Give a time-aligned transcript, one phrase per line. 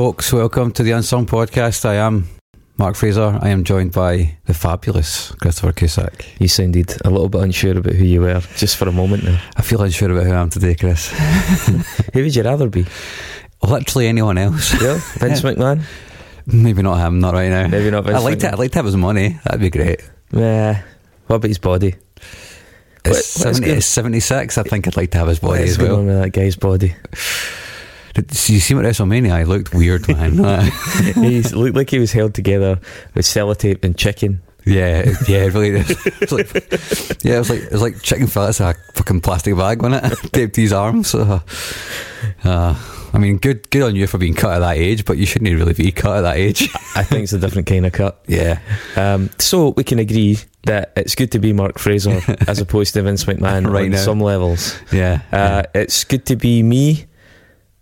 [0.00, 1.84] Folks, welcome to the Unsung Podcast.
[1.84, 2.26] I am
[2.78, 3.38] Mark Fraser.
[3.42, 6.24] I am joined by the fabulous Christopher Cusack.
[6.40, 9.38] You sounded a little bit unsure about who you were just for a moment there.
[9.56, 11.10] I feel unsure about who I am today, Chris.
[12.14, 12.86] who would you rather be?
[13.62, 14.72] Literally anyone else.
[14.82, 15.82] Yeah, Vince McMahon?
[16.46, 17.68] Maybe not him, not right now.
[17.68, 18.52] Maybe not Vince I'd like, to, McMahon.
[18.54, 19.38] I'd like to have his money.
[19.44, 20.00] That'd be great.
[20.32, 20.82] Yeah.
[21.26, 21.94] What about his body?
[23.04, 24.56] It's What- 70, it's 76.
[24.56, 26.02] I think I'd like to have his body as well.
[26.06, 26.94] that guy's body?
[28.14, 29.38] Did you see him at WrestleMania?
[29.38, 30.34] He looked weird, man.
[31.14, 32.80] he looked like he was held together
[33.14, 34.42] with sellotape and chicken.
[34.66, 35.80] yeah, yeah, it really.
[36.20, 36.52] It's like,
[37.24, 40.04] yeah, it was like it was like chicken fillets in a fucking plastic bag, wasn't
[40.12, 40.18] it?
[40.32, 41.14] Taped his arms.
[41.14, 41.40] Uh,
[42.44, 42.74] uh,
[43.12, 45.50] I mean, good good on you for being cut at that age, but you shouldn't
[45.50, 46.68] really be cut at that age.
[46.94, 48.22] I think it's a different kind of cut.
[48.26, 48.60] yeah,
[48.96, 53.02] Um, so we can agree that it's good to be Mark Fraser as opposed to
[53.02, 53.96] Vince McMahon Right on now.
[53.96, 54.76] some levels.
[54.92, 55.22] yeah.
[55.32, 57.06] Uh, it's good to be me.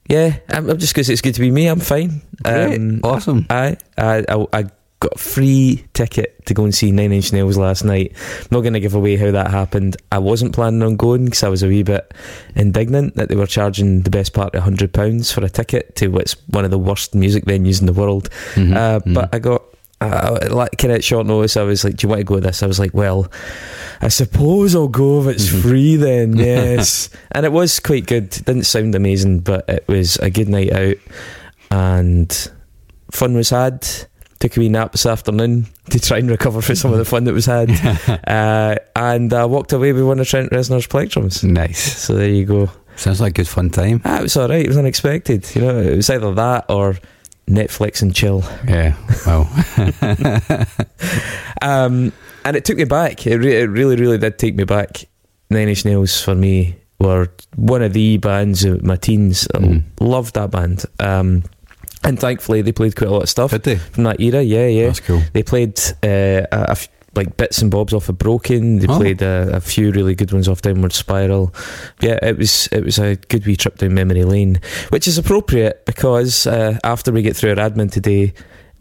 [0.09, 1.67] Yeah, I'm, I'm just because it's good to be me.
[1.67, 2.23] I'm fine.
[2.43, 2.77] Great.
[2.79, 3.47] Um, awesome.
[3.51, 4.63] I, I I I
[5.01, 8.13] got a free ticket to go and see Nine Inch Nails last night.
[8.41, 9.97] I'm not going to give away how that happened.
[10.11, 12.13] I wasn't planning on going because I was a wee bit
[12.57, 16.09] indignant that they were charging the best part of hundred pounds for a ticket to
[16.09, 18.29] what's one of the worst music venues in the world.
[18.55, 19.01] Mhm, Uh.
[19.07, 19.63] But I got.
[20.01, 22.41] Uh, like kind of short notice, I was like, "Do you want to go to
[22.41, 23.27] this?" I was like, "Well,
[24.01, 25.61] I suppose I'll go if it's Mhm.
[25.63, 28.25] free then." Yes, and it was quite good.
[28.37, 30.97] It didn't sound amazing, but it was a good night out,
[31.71, 32.51] and
[33.11, 33.87] fun was had.
[34.41, 37.25] Took a wee nap this afternoon to try and recover from some of the fun
[37.25, 37.69] that was had,
[38.29, 41.43] uh, and I walked away with one of Trent Reznor's plectrums.
[41.43, 41.99] nice.
[42.01, 42.71] So there you go.
[42.95, 44.01] Sounds like a good fun time.
[44.05, 44.65] Ah, it was all right.
[44.65, 45.45] It was unexpected.
[45.57, 46.97] You know, it was either that or
[47.49, 48.45] Netflix and chill.
[48.67, 48.95] Yeah.
[49.27, 49.49] Well.
[51.61, 52.13] Um,
[52.45, 53.27] and it took me back.
[53.27, 55.05] It, re- it really, really did take me back.
[55.51, 59.49] Nine Inch Nails for me were one of the bands of my teens.
[59.55, 59.83] Mm.
[60.01, 60.85] Loved that band.
[61.01, 61.43] Um,
[62.05, 63.77] and thankfully, they played quite a lot of stuff Did they?
[63.77, 64.41] from that era.
[64.43, 64.87] Yeah, yeah.
[64.87, 65.21] That's cool.
[65.33, 68.79] They played uh, a, a f- like bits and bobs off of Broken.
[68.79, 68.97] They Oh.
[68.99, 71.55] played a, a few really good ones off Downward Spiral.
[72.01, 74.61] Yeah, it was it was a good wee trip down memory lane,
[74.91, 78.35] which is appropriate because uh, after we get through our admin today,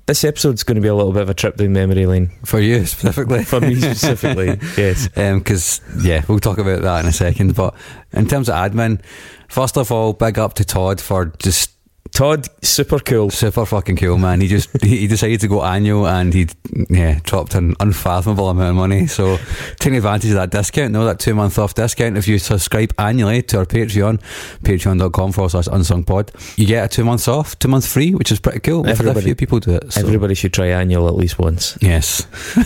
[0.08, 2.60] this episode's going to be a little bit of a trip down memory lane For
[2.60, 3.44] you specifically.
[3.44, 4.58] for me specifically.
[4.78, 5.08] yes.
[5.10, 7.56] Because, yeah, we'll talk about that in a second.
[7.56, 7.76] But
[8.14, 9.02] in terms of admin,
[9.50, 11.72] first of all, big up to Todd for just
[12.18, 13.30] Todd, super cool.
[13.30, 14.42] super fucking cool, man.
[14.42, 16.48] He just he decided to go annual and he
[16.90, 19.06] yeah dropped an unfathomable amount of money.
[19.06, 19.38] So
[19.80, 22.18] taking advantage of that discount, no, that two month off discount.
[22.18, 24.20] If you subscribe annually to our Patreon,
[24.64, 28.32] patreon.com forward slash unsung pod, you get a two months off, two months free, which
[28.32, 28.84] is pretty cool.
[28.84, 29.94] Had a Everybody- few people do it.
[29.94, 30.02] So.
[30.02, 31.78] Everybody should try annual at least once.
[31.82, 32.26] Yes,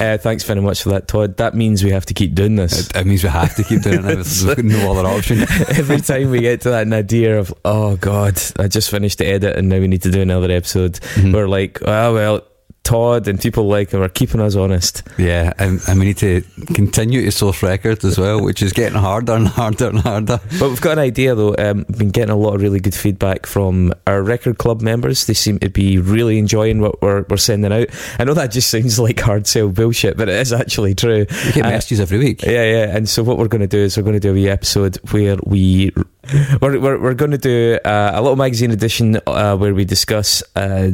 [0.00, 1.36] Uh, thanks very much for that, Todd.
[1.36, 2.86] That means we have to keep doing this.
[2.88, 4.02] it, it means we have to keep doing it.
[4.02, 5.40] There's no other option.
[5.68, 8.13] Every time we get to that nadir of, oh God,
[8.58, 11.32] I just finished the edit and now we need to do another episode, Mhm.
[11.32, 12.42] we're like, oh well,
[12.82, 15.02] Todd and people like him are keeping us honest.
[15.16, 16.42] Yeah, and, and we need to
[16.74, 20.38] continue to source records as well, which is getting harder and harder and harder.
[20.58, 21.54] But we've got an idea though.
[21.58, 25.24] Um, we've been getting a lot of really good feedback from our record club members.
[25.24, 27.88] They seem to be really enjoying what we're, we're sending out.
[28.18, 31.24] I know that just sounds like hard sell bullshit, but it is actually true.
[31.46, 32.42] We get Uh, messages every week.
[32.42, 32.94] Yeah, yeah.
[32.96, 34.96] And so what we're going to do is we're going to do a wee episode
[35.10, 35.90] where we
[36.60, 40.42] we're we're, we're going to do uh, a little magazine edition uh, where we discuss
[40.56, 40.90] uh,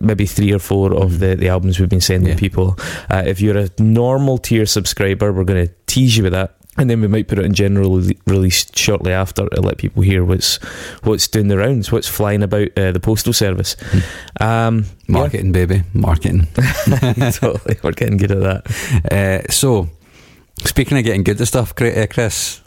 [0.00, 2.38] maybe three or four of the, the albums we've been sending Yeah.
[2.38, 2.76] people.
[3.10, 6.56] Uh, if you're a normal tier subscriber, we're going to tease you with that.
[6.78, 10.02] And then we might put it in general rele- release shortly after to let people
[10.02, 10.56] hear what's
[11.04, 13.76] what's doing the rounds, what's flying about uh, the postal service.
[14.40, 15.12] Um, yeah.
[15.12, 16.46] Marketing, baby, marketing.
[17.32, 19.12] totally, we're getting good at that.
[19.12, 19.90] Uh, so,
[20.64, 22.62] speaking of getting good at stuff, Chris,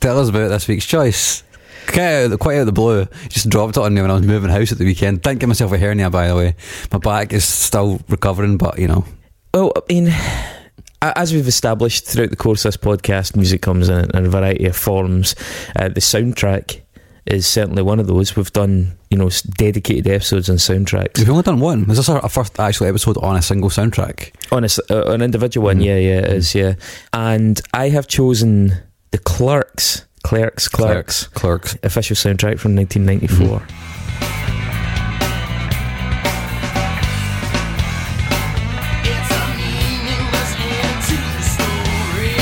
[0.00, 1.44] tell us about this week's choice.
[1.86, 4.10] Quite out, of the, quite out of the blue, just dropped it on me when
[4.10, 5.22] I was moving house at the weekend.
[5.22, 6.54] Didn't give myself a hernia, by the way.
[6.92, 9.04] My back is still recovering, but you know,
[9.54, 10.12] Well, I mean,
[11.02, 14.66] as we've established throughout the course of this podcast, music comes in, in a variety
[14.66, 15.34] of forms.
[15.76, 16.80] Uh, the soundtrack
[17.26, 18.36] is certainly one of those.
[18.36, 21.18] We've done, you know, dedicated episodes on soundtracks.
[21.18, 21.88] we've only done one.
[21.90, 24.32] Is this our, first actual episode on a single soundtrack?
[24.52, 25.84] On a uh, an individual one, Mhm.
[25.84, 26.74] yeah, yeah, it is, yeah.
[27.12, 28.74] And I have chosen
[29.10, 31.76] the Clerks, Clerks, Clerks, Clerks.
[31.84, 33.62] official soundtrack from 1994.
[39.06, 42.34] It's a meaningless end to the story.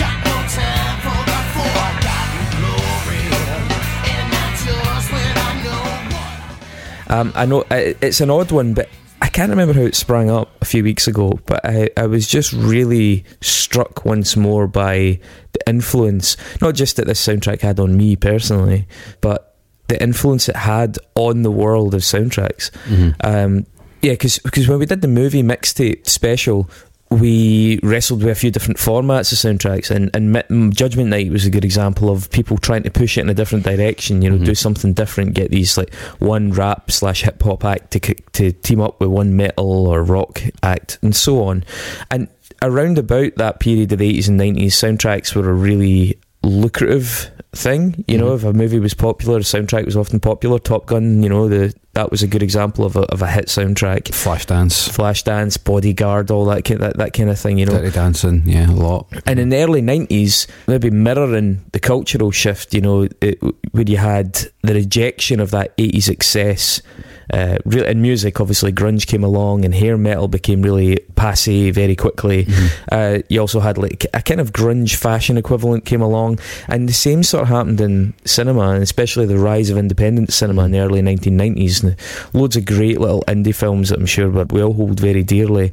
[0.00, 3.24] Got no time for the forgotten glory,
[4.08, 7.14] and that's yours when I know.
[7.14, 8.88] Um, I know uh, it's an odd one, but
[9.20, 11.38] I can't remember how it sprang up a few weeks ago.
[11.44, 15.20] But I, I was just really struck once more by
[15.51, 18.86] the influence, not just that this soundtrack had on me personally,
[19.20, 19.56] but
[19.88, 22.70] the influence it had on the world of soundtracks.
[23.24, 23.66] Um,
[24.00, 26.68] yeah, because when we did the movie mixtape special,
[27.10, 31.50] we wrestled with a few different formats of soundtracks, and, and Judgment Night was a
[31.50, 34.22] good example of people trying to push it in a different direction.
[34.22, 34.46] You know, Mhm.
[34.46, 38.00] do something different, get these like one rap slash hip hop act to
[38.32, 41.64] to team up with one metal or rock act, and so on.
[42.10, 42.28] And
[42.60, 48.04] around about that period of the eighties and nineties, soundtracks were a really lucrative thing.
[48.08, 48.36] You know, Mhm.
[48.36, 50.58] if a movie was popular, a soundtrack was often popular.
[50.58, 53.46] Top Gun, you know, the that was a good example of a, of a hit
[53.48, 54.04] soundtrack.
[54.04, 57.72] Flashdance, Flashdance, Bodyguard, all that kind that, that kind of thing, you know.
[57.74, 59.06] Dirty Dancing, yeah, a lot.
[59.26, 63.38] And in the early nineties, maybe mirroring the cultural shift, you know, it,
[63.72, 66.80] where you had the rejection of that eighties excess.
[67.32, 71.96] Uh, re- in music, obviously, grunge came along, and hair metal became really passe very
[71.96, 72.46] quickly.
[72.90, 76.38] Uh, you also had like a kind of grunge fashion equivalent came along,
[76.68, 80.64] and the same sort of happened in cinema, and especially the rise of independent cinema
[80.64, 81.82] in the early 1990s.
[81.82, 81.96] And
[82.32, 85.72] loads of great little indie films that I'm sure we we all hold very dearly.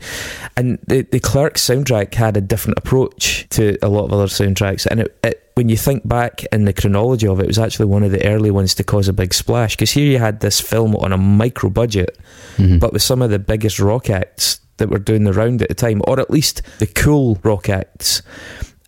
[0.56, 4.86] And the the Clerks soundtrack had a different approach to a lot of other soundtracks,
[4.86, 5.18] and it.
[5.24, 8.12] it when you think back in the chronology of it, it was actually one of
[8.12, 9.76] the early ones to cause a big splash.
[9.76, 12.18] Because here you had this film on a micro budget,
[12.56, 12.80] Mhm.
[12.80, 15.74] but with some of the biggest rock acts that were doing the round at the
[15.74, 18.22] time, or at least the cool rock acts.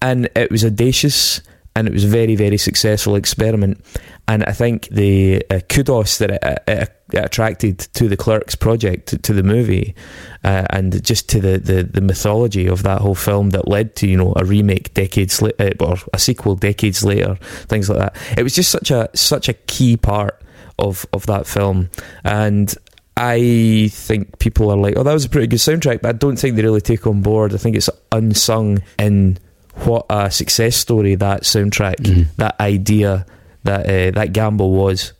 [0.01, 1.41] And it was audacious
[1.75, 3.83] and it was a very, very successful experiment.
[4.27, 9.07] And I think the uh, kudos that it, it, it attracted to the Clerks project,
[9.09, 9.95] to, to the movie,
[10.43, 14.07] uh, and just to the, the, the mythology of that whole film that led to,
[14.07, 17.35] you know, a remake decades later, or a sequel decades later,
[17.67, 18.37] things like that.
[18.37, 20.41] It was just such a such a key part
[20.79, 21.89] of, of that film.
[22.23, 22.73] And
[23.17, 26.37] I think people are like, oh, that was a pretty good soundtrack, but I don't
[26.37, 27.53] think they really take on board.
[27.53, 29.37] I think it's unsung in
[29.85, 32.27] what a success story that soundtrack, Mhm.
[32.37, 33.25] that idea,
[33.63, 35.13] that uh, that gamble was.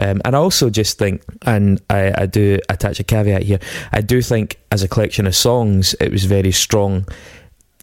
[0.00, 3.58] Um, and I also just think, and I, I do attach a caveat here,
[3.92, 7.06] I do think as a collection of songs, it was very strong.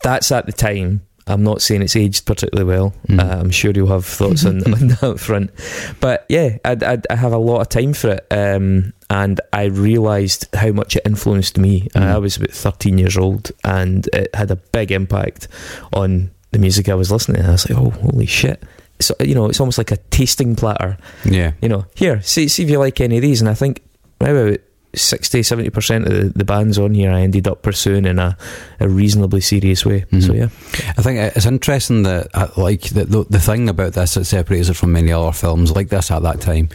[0.03, 1.01] That's at the time.
[1.25, 2.93] I'm not saying it's aged particularly well.
[3.07, 3.19] Mm.
[3.21, 5.51] Uh, I'm sure you'll have thoughts on, on that front.
[6.01, 8.27] But yeah, I, I, I have a lot of time for it.
[8.29, 11.87] Um, and I realised how much it influenced me.
[11.95, 12.15] Uh, Mm.
[12.15, 15.47] I was about 13 years old and it had a big impact
[15.93, 17.47] on the music I was listening to.
[17.47, 18.61] I was like, oh, holy shit.
[18.99, 21.53] So, you know, it's almost like a tasting platter Yeah.
[21.61, 23.39] you know, here, see, see if you like any of these.
[23.41, 23.81] And I think
[24.19, 24.59] about
[24.95, 28.37] 60, 70% of the, the bands on here I ended up pursuing in a,
[28.79, 30.05] a reasonably serious way.
[30.11, 30.23] Mhm.
[30.25, 30.49] So, yeah.
[30.97, 34.69] I think it's interesting that, uh, like, the, the the thing about this that separates
[34.69, 36.69] it from many other films like this at that time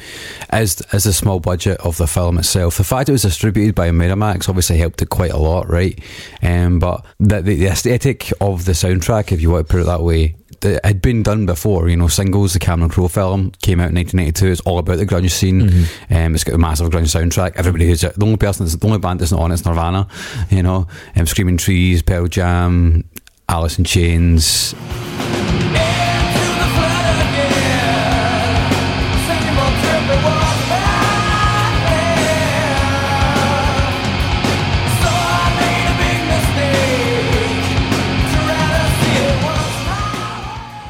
[0.53, 2.77] is is the small budget of the film itself.
[2.77, 5.98] The fact it was distributed by Miramax obviously helped it quite a lot, right?
[6.43, 9.87] Um, but the, the the aesthetic of the soundtrack, if you want to put it
[9.87, 10.34] that way.
[10.62, 12.08] It had been done before, you know.
[12.08, 14.46] Singles, the Cameron Crowe film came out in 1992.
[14.46, 15.62] It's all about the grunge scene.
[15.62, 16.15] Mm-hmm.
[16.15, 17.56] Um, it's got a massive grunge soundtrack.
[17.56, 20.08] Everybody who's the only person, that's, the only band that's not on it's Nirvana.
[20.50, 23.05] You know, um, Screaming Trees, Pearl Jam,
[23.48, 24.74] Alice in Chains.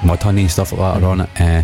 [0.08, 1.30] Mudhoney stuff like that are on it.
[1.38, 1.62] Uh,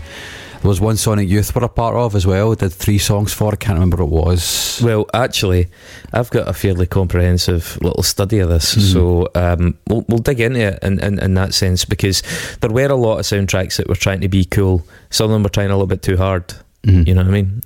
[0.61, 2.55] there was one Sonic Youth we're a part of as well.
[2.55, 3.53] Did three songs for.
[3.53, 4.81] I can't remember what it was.
[4.83, 5.69] Well, actually,
[6.13, 8.93] I've got a fairly comprehensive little study of this, Mhm.
[8.93, 12.23] so um, we'll, we'll dig into it in, in, in that sense because
[12.61, 14.87] there were a lot of soundtracks that were trying to be cool.
[15.11, 16.55] Some of them were trying a little bit too hard.
[16.87, 17.07] Mhm.
[17.09, 17.61] You know what I mean?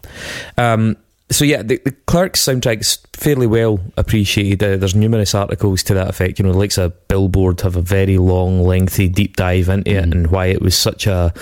[0.57, 0.97] Um,
[1.31, 4.63] so yeah, the, the Clerks soundtrack's fairly well appreciated.
[4.63, 6.39] Uh, there's numerous articles to that effect.
[6.39, 10.05] You know, the likes a Billboard have a very long, lengthy deep dive into it
[10.05, 10.13] Mhm.
[10.13, 11.33] and why it was such a,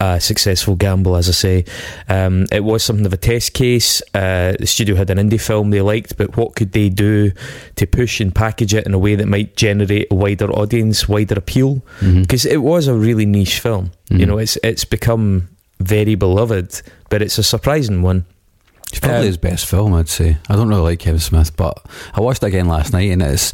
[0.00, 1.16] a successful gamble.
[1.16, 1.64] As I say,
[2.08, 4.02] um, it was something of a test case.
[4.14, 7.30] Uh, the studio had an indie film they liked, but what could they do
[7.76, 11.34] to push and package it in a way that might generate a wider audience, wider
[11.38, 11.82] appeal?
[12.02, 13.92] Because it was a really niche film.
[14.10, 14.26] You Mhm.
[14.28, 15.48] know, it's it's become
[15.80, 18.24] very beloved, but it's a surprising one.
[18.96, 20.38] It's probably Um, his best film, I'd say.
[20.48, 21.78] I don't really like Kevin Smith, but
[22.14, 23.52] I watched it again last night, and it's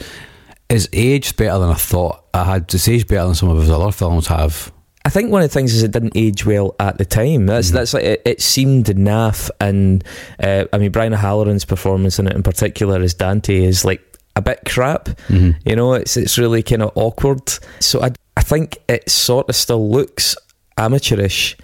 [0.69, 2.23] it's aged better than I thought.
[2.33, 4.73] I had to say it's better than some of his other films have.
[5.05, 7.47] I think one of the things is it didn't age well at the time.
[7.47, 7.73] That's Mhm.
[7.73, 10.05] that's like it, it seemed naff, and
[10.43, 14.01] uh, I mean Brian O'Halloran's performance in it in particular as Dante is like
[14.37, 15.09] a bit crap.
[15.29, 15.57] Mhm.
[15.67, 17.43] You know, it's it's really kind of awkward.
[17.81, 20.37] So I I think it sort of still looks
[20.79, 21.57] amateurish,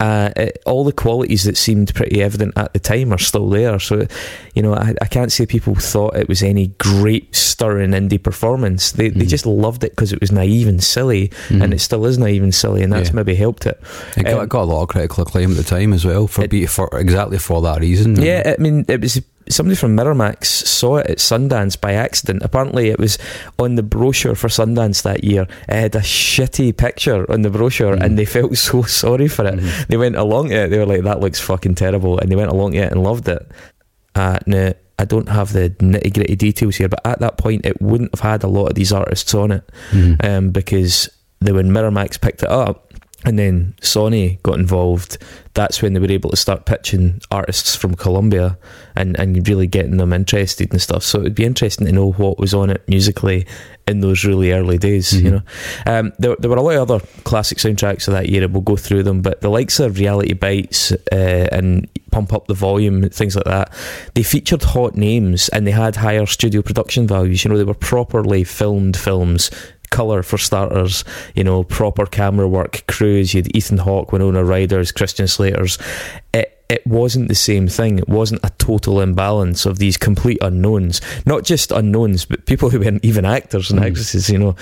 [0.00, 3.78] uh, it, all the qualities that seemed pretty evident at the time are still there.
[3.78, 4.06] So,
[4.54, 8.92] you know, I, I can't say people thought it was any great stirring indie performance.
[8.92, 9.28] They they Mhm.
[9.28, 11.62] just loved it because it was naive and silly, Mhm.
[11.62, 13.14] and it still is naive and silly, and that's Yeah.
[13.16, 13.80] maybe helped it.
[14.16, 16.42] It got, Um, got a lot of critical acclaim at the time as well for
[16.42, 18.16] It- be for exactly for that reason.
[18.20, 22.42] Yeah, I mean, it was somebody from Miramax saw it at Sundance by accident.
[22.42, 23.18] Apparently, it was
[23.58, 25.46] on the brochure for Sundance that year.
[25.68, 28.02] It had a shitty picture on the brochure, Mhm.
[28.02, 29.54] and they felt so sorry for it.
[29.58, 29.86] Mhm.
[29.88, 30.68] They went along to it.
[30.70, 33.28] They were like, "That looks fucking terrible," and they went along to it and loved
[33.28, 33.46] it.
[34.14, 37.82] Uh, now, I don't have the nitty gritty details here, but at that point, it
[37.82, 40.24] wouldn't have had a lot of these artists on it Mhm.
[40.24, 41.08] um, because
[41.40, 42.83] they, when Miramax picked it up
[43.24, 45.18] and then Sony got involved,
[45.54, 48.58] that's when they were able to start pitching artists from Columbia
[48.96, 51.02] and, and really getting them interested and stuff.
[51.04, 53.46] So it'd be interesting to know what was on it musically
[53.86, 55.32] in those really early days, you Mhm.
[55.32, 55.42] know.
[55.98, 58.62] Um, there, there were a lot of other classic soundtracks of that year, and we'll
[58.62, 63.08] go through them, but the likes of Reality Bites uh, and Pump Up the Volume,
[63.10, 63.72] things like that,
[64.14, 67.44] they featured hot names and they had higher studio production values.
[67.44, 69.50] You know, they were properly filmed films.
[69.94, 71.04] Colour for starters,
[71.36, 73.32] you know, proper camera work, crews.
[73.32, 75.78] You had Ethan Hawke, Winona Ryder's, Christian Slater's.
[76.32, 77.98] It it wasn't the same thing.
[77.98, 81.00] It wasn't a total imbalance of these complete unknowns.
[81.26, 83.86] Not just unknowns, but people who weren't even actors and Mm.
[83.86, 84.28] actresses.
[84.30, 84.56] You know,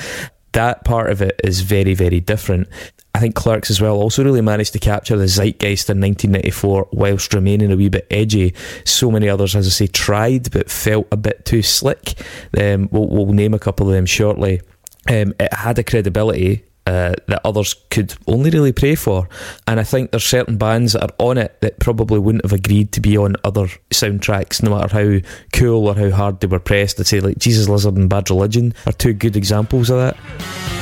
[0.52, 2.68] that part of it is very very different.
[3.14, 7.32] I think Clerks as well also really managed to capture the zeitgeist in 1994 whilst
[7.34, 8.54] remaining a wee bit edgy.
[8.84, 12.14] So many others, as I say, tried but felt a bit too slick.
[12.58, 14.60] Um, we'll, we'll name a couple of them shortly.
[15.08, 19.28] Um, it had a credibility uh, that others could only really pray for.
[19.66, 22.92] And I think there's certain bands that are on it that probably wouldn't have agreed
[22.92, 26.98] to be on other soundtracks, no matter how cool or how hard they were pressed.
[26.98, 30.81] I'd say like Jesus Lizard and Bad Religion are two good examples of that.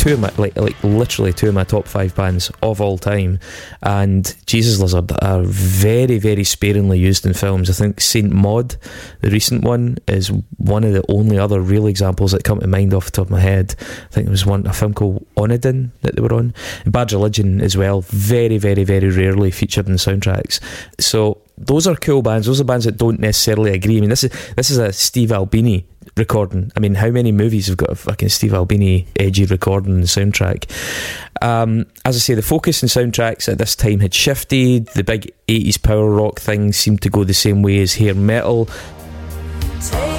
[0.00, 3.38] Two of my like like literally two of my top five bands of all time,
[3.82, 7.68] and Jesus Lizard are very very sparingly used in films.
[7.68, 8.76] I think Saint Maud,
[9.20, 12.94] the recent one, is one of the only other real examples that come to mind
[12.94, 13.74] off the top of my head.
[13.78, 16.54] I think there was one a film called Onedin that they were on.
[16.86, 20.60] Bad Religion as well, very very very rarely featured in soundtracks.
[20.98, 22.46] So those are cool bands.
[22.46, 23.98] Those are bands that don't necessarily agree.
[23.98, 25.86] I mean, this is this is a Steve Albini
[26.16, 26.70] recording.
[26.76, 30.70] I mean, how many movies have got a fucking Steve Albini edgy recording and soundtrack?
[31.42, 34.86] Um, as I say, the focus in soundtracks at this time had shifted.
[34.88, 38.68] The big 80s power rock things seemed to go the same way as hair metal.
[39.80, 40.09] Take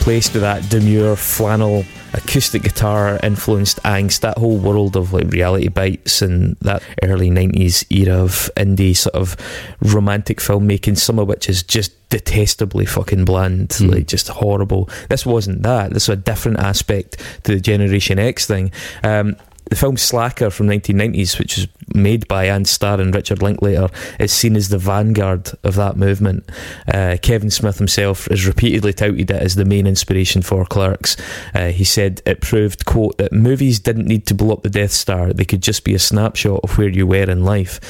[0.00, 5.68] replaced with that demure flannel acoustic guitar influenced angst that whole world of like reality
[5.68, 9.36] bites and that early 90s era of indie sort of
[9.82, 13.92] romantic filmmaking some of which is just detestably fucking bland Mm.
[13.94, 14.88] like just horrible.
[15.10, 15.90] This wasn't that.
[15.92, 18.72] This was a different aspect to the generation x thing.
[19.04, 19.36] Um
[19.70, 24.32] the film Slacker from 1990s, which was made by Anne Starr and Richard Linklater, is
[24.32, 26.48] seen as the vanguard of that movement.
[26.92, 31.16] Uh, Kevin Smith himself has repeatedly touted it as the main inspiration for Clerks.
[31.54, 34.92] Uh, he said it proved, quote, that movies didn't need to blow up the Death
[34.92, 37.80] Star, they could just be a snapshot of where you were in life.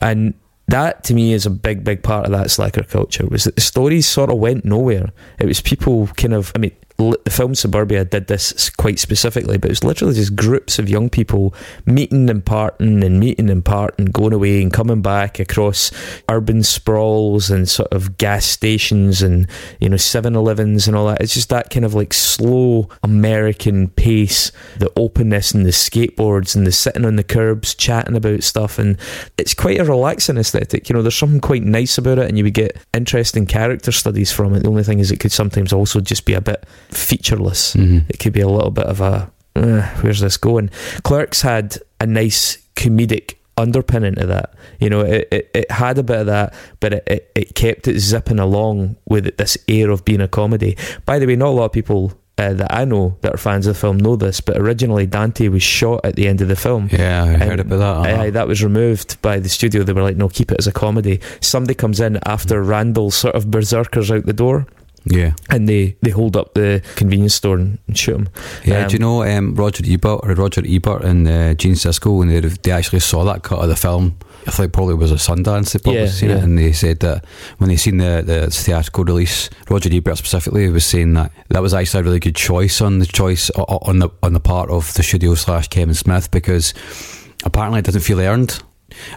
[0.00, 0.34] And
[0.68, 3.60] that to me is a big, big part of that slacker culture was that the
[3.60, 5.12] stories sort of went nowhere.
[5.38, 9.68] It was people kind of, I mean, the film Suburbia did this quite specifically, but
[9.68, 11.54] it was literally just groups of young people
[11.86, 15.92] meeting and parting and meeting and parting, going away and coming back across
[16.28, 19.46] urban sprawls and sort of gas stations and,
[19.80, 21.20] you know, 7 Elevens and all that.
[21.20, 26.66] It's just that kind of like slow American pace, the openness and the skateboards and
[26.66, 28.76] the sitting on the curbs chatting about stuff.
[28.76, 28.98] And
[29.38, 30.88] it's quite a relaxing aesthetic.
[30.88, 34.32] You know, there's something quite nice about it, and you would get interesting character studies
[34.32, 34.64] from it.
[34.64, 37.74] The only thing is, it could sometimes also just be a bit featureless.
[37.74, 38.04] Mhm.
[38.08, 40.70] It could be a little bit of a, "Uh, where's this going?
[41.02, 44.54] Clerks had a nice comedic underpinning to that.
[44.78, 47.88] You know, it, it, it had a bit of that, but it, it, it kept
[47.88, 50.76] it zipping along with this air of being a comedy.
[51.04, 53.66] By the way, not a lot of people uh, that I know that are fans
[53.66, 56.54] of the film know this, but originally Dante was shot at the end of the
[56.54, 56.88] film.
[56.92, 58.12] Yeah, I heard about that.
[58.12, 58.22] uh-huh.
[58.22, 59.82] Aye, that was removed by the studio.
[59.82, 61.18] They were like, no, keep it as a comedy.
[61.40, 64.68] Somebody comes in after Randall sort of berserkers out the door
[65.04, 65.32] yeah.
[65.50, 68.28] and they, they hold up the convenience store and shoot him.
[68.64, 72.18] Yeah, Um, do you know um, Roger Ebert or Roger Ebert and uh, Gene Siskel
[72.18, 74.16] when they they actually saw that cut of the film?
[74.46, 76.36] I think probably was a Sundance they probably Yeah, seen yeah.
[76.38, 77.24] it, and they said that
[77.58, 81.74] when they seen the, the theatrical release, Roger Ebert specifically was saying that that was
[81.74, 85.02] actually a really good choice on the choice on the on the part of the
[85.02, 86.72] studio slash Kevin Smith because
[87.44, 88.62] apparently it doesn't feel earned.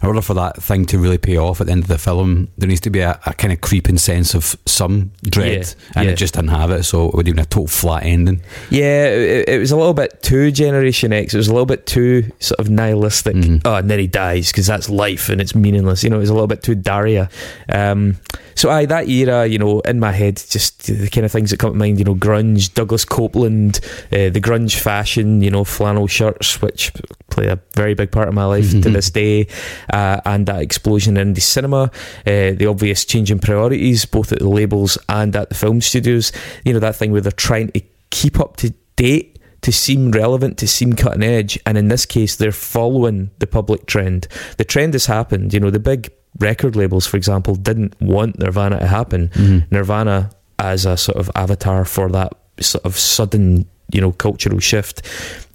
[0.02, 2.50] In order for that thing to really pay off at the end of the film,
[2.58, 6.06] there needs to be a, a kind of creeping sense of some dread, Yeah, and
[6.06, 6.12] yeah.
[6.12, 6.84] it just didn't have it.
[6.84, 8.42] So it would have been a total flat ending.
[8.70, 11.34] Yeah, it, it was a little bit too Generation X.
[11.34, 13.36] It was a little bit too sort of nihilistic.
[13.36, 13.62] Mhm.
[13.64, 16.04] Oh, and then he dies because that's life and it's meaningless.
[16.04, 17.30] You know, it was a little bit too Daria.
[17.70, 18.18] Um,
[18.56, 21.58] so, aye, that era, you know, in my head, just the kind of things that
[21.58, 23.80] come to mind, you know, grunge, Douglas Coupland,
[24.12, 26.92] uh, the grunge fashion, you know, flannel shirts, which
[27.30, 29.48] play a very big part of my life to this day,
[29.92, 31.84] uh, and that explosion in the cinema,
[32.26, 36.32] uh, the obvious change in priorities, both at the labels and at the film studios.
[36.66, 40.58] You know, that thing where they're trying to keep up to date to seem relevant,
[40.58, 41.60] to seem cutting edge.
[41.66, 44.28] And in this case, they're following the public trend.
[44.58, 45.54] The trend has happened.
[45.54, 49.30] You know, the big record labels, for example, didn't want Nirvana to happen.
[49.30, 49.72] Mhm.
[49.72, 55.04] Nirvana as a sort of avatar for that sort of sudden, you know, cultural shift.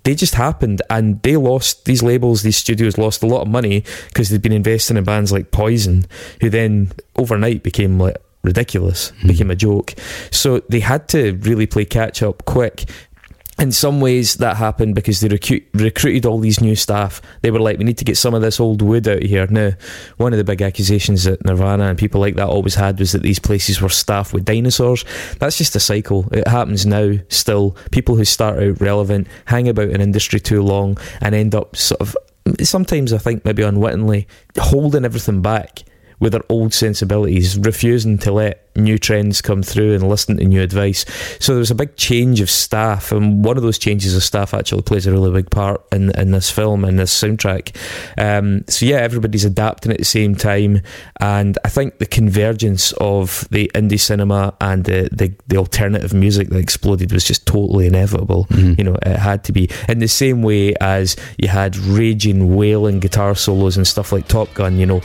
[0.07, 3.83] They just happened and they lost, these labels, these studios lost a lot of money
[4.07, 6.07] because they'd been investing in bands like Poison,
[6.41, 9.27] who then overnight became like ridiculous, hmm.
[9.27, 9.95] became a joke.
[10.31, 12.89] So they had to really play catch up quick.
[13.59, 17.23] In some ways, that happened because they recruit, recruited all these new staff.
[17.41, 19.47] They were like, we need to get some of this old wood out of here.
[19.47, 19.71] Now,
[20.19, 23.23] one of the big accusations that Nirvana and people like that always had was that
[23.23, 25.07] these places were staffed with dinosaurs.
[25.39, 26.29] That's just a cycle.
[26.33, 27.79] It happens now still.
[27.93, 32.03] People who start out relevant, hang about in industry too long, and end up sort
[32.03, 32.15] of,
[32.63, 35.83] sometimes I think maybe unwittingly, holding everything back
[36.21, 40.61] with their old sensibilities, refusing to let new trends come through and listen to new
[40.61, 41.07] advice.
[41.41, 44.53] So there was a big change of staff, and one of those changes of staff
[44.53, 47.75] actually plays a really big part in in this film and this soundtrack.
[48.19, 50.83] Um, so yeah, everybody's adapting at the same time,
[51.21, 56.49] and I think the convergence of the indie cinema and the the, the alternative music
[56.51, 58.47] that exploded was just totally inevitable.
[58.51, 58.79] Mhm.
[58.79, 63.01] You know, it had to be in the same way as you had raging, wailing
[63.01, 64.79] guitar solos and stuff like Top Gun.
[64.79, 65.01] You know,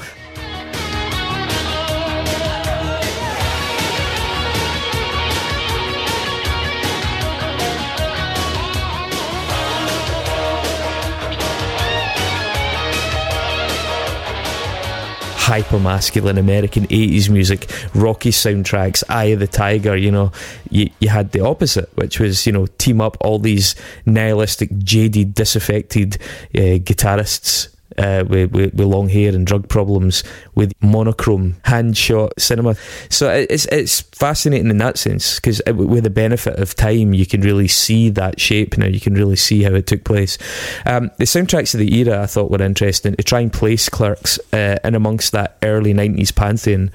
[15.52, 20.32] hyper masculine American 80s music, Rocky soundtracks, Eye of the Tiger, you know,
[20.70, 25.34] you, you had the opposite, which was, you know, team up all these nihilistic, jaded,
[25.34, 26.16] disaffected
[26.56, 27.71] uh, guitarists.
[27.98, 30.24] Uh, with, with, with long hair and drug problems,
[30.56, 32.76] with monochrome hand shot cinema,
[33.10, 37.42] so it's it's fascinating in that sense because with the benefit of time, you can
[37.42, 38.86] really see that shape now.
[38.86, 40.38] You can really see how it took place.
[40.86, 44.40] Um, the soundtracks of the era I thought were interesting to try and place Clerks
[44.54, 46.92] uh, in amongst that early 90s pantheon.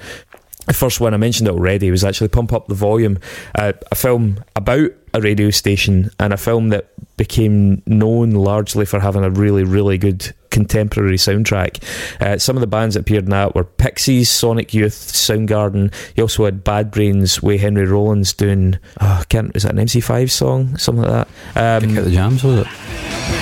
[0.67, 3.19] The first one I mentioned already was actually Pump Up the Volume,
[3.55, 8.99] uh, a film about a radio station and a film that became known largely for
[8.99, 11.81] having a really, really good contemporary soundtrack.
[12.21, 15.93] Uh, some of the bands that appeared in that were Pixies, Sonic Youth, Soundgarden.
[16.15, 20.29] You also had Bad Brains with Henry Rollins doing, oh, can't, is that an MC5
[20.29, 20.77] song?
[20.77, 21.81] Something like that.
[21.81, 23.36] Kick Um, out the jams, was it?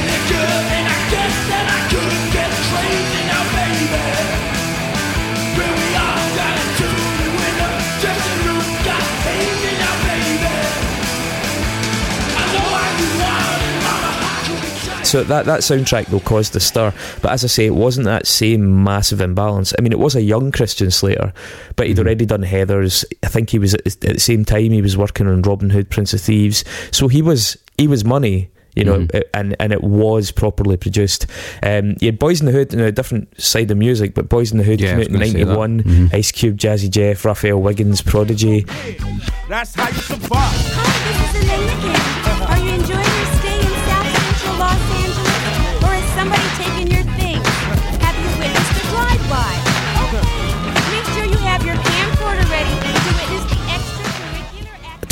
[15.06, 16.92] So that that soundtrack though caused a stir,
[17.22, 19.74] but as I say, it wasn't that same massive imbalance.
[19.78, 21.32] I mean, it was a young Christian Slater,
[21.76, 22.00] but he'd Mhm.
[22.00, 23.06] already done Heathers.
[23.24, 25.90] I think he was at, at the same time he was working on Robin Hood,
[25.90, 26.64] Prince of Thieves.
[26.92, 28.50] So he was he was money.
[28.76, 29.14] You know, Mhm.
[29.16, 31.28] it- and and it was properly produced.
[31.64, 34.52] Um, you had Boys in the Hood, and a different side of music, but Boys
[34.52, 35.38] in the Hood Yeah, came out in gonna say that.
[35.46, 35.84] '91.
[35.84, 36.14] Mhm.
[36.14, 38.66] Ice Cube, Jazzy Jeff, Raphael Wiggins, Prodigy.
[39.48, 40.62] That's how you survive.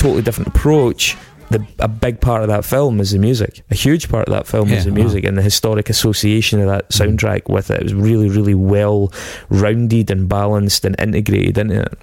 [0.03, 1.15] Totally different approach
[1.49, 3.61] the a big part of that film is the music.
[3.69, 5.03] A huge part of that film is Yeah, the wow.
[5.05, 7.15] music and the historic association of that Mhm.
[7.17, 7.77] soundtrack with it.
[7.77, 9.11] It was really, really well
[9.49, 11.97] rounded and balanced and integrated into it.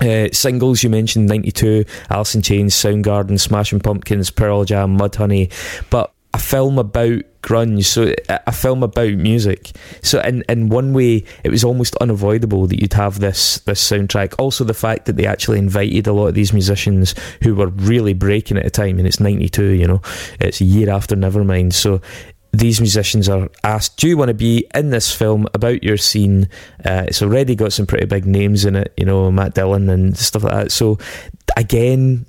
[0.00, 5.48] Uh, singles you mentioned 92 Alice in Chains Soundgarden Smashing Pumpkins Pearl Jam Mudhoney
[5.90, 11.24] but a film about grunge so a film about music so in, in one way
[11.44, 15.26] it was almost unavoidable that you'd have this this soundtrack also the fact that they
[15.26, 19.06] actually invited a lot of these musicians who were really breaking at the time and
[19.06, 20.00] it's 92 you know
[20.40, 22.00] it's a year after Nevermind so
[22.52, 26.48] these musicians are asked, Do you want to be in this film about your scene?
[26.84, 30.16] Uh, it's already got some pretty big names in it, you know, Matt Dillon and
[30.16, 30.72] stuff like that.
[30.72, 30.98] So,
[31.56, 32.26] again,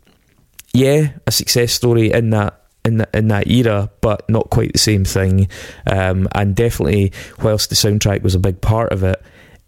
[0.74, 2.63] yeah, a success story in that.
[2.86, 5.48] In that, in that era, but not quite the same thing.
[5.88, 9.22] Um, and definitely, whilst the soundtrack was a big part of it,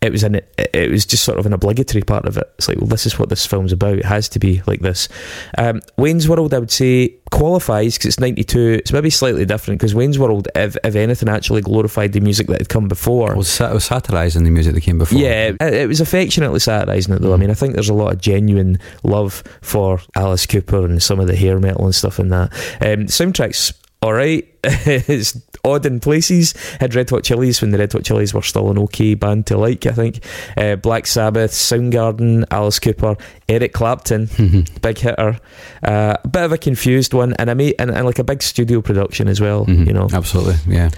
[0.06, 2.50] it was an it, was just sort of an obligatory part of it.
[2.58, 3.98] It's like, well, this is what this film's about.
[3.98, 5.10] It has to be like this.
[5.58, 8.80] Um, Wayne's World, I would say, qualifies because it's ninety two.
[8.80, 12.60] It's maybe slightly different because Wayne's World, if, if anything, actually glorified the music that
[12.60, 13.34] had come before.
[13.34, 15.20] It was, was satirising the music that came before.
[15.20, 17.34] Yeah, it, it was affectionately satirising it though.
[17.34, 21.20] I mean, I think there's a lot of genuine love for Alice Cooper and some
[21.20, 22.54] of the hair metal and stuff in that.
[22.82, 23.74] Um, soundtrack's
[24.06, 24.48] alright.
[24.64, 26.54] it's odd in places.
[26.80, 29.58] Had Red Hot Chilies when the Red Hot Chilies were still an okay band to
[29.58, 30.24] like, I think.
[30.56, 33.16] Uh, Black Sabbath, Soundgarden, Alice Cooper,
[33.50, 34.30] Eric Clapton,
[34.82, 35.40] big hitter.
[35.84, 38.42] Uh, a bit of a confused one, and I made and, and like a big
[38.44, 39.66] studio production as well.
[39.66, 39.88] Mhm.
[39.88, 40.90] You know, Absolutely, yeah.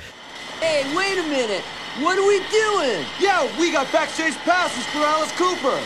[0.60, 1.64] Hey, wait a minute.
[2.00, 3.06] What are we doing?
[3.20, 5.80] Yo, we got backstage passes for Alice Cooper.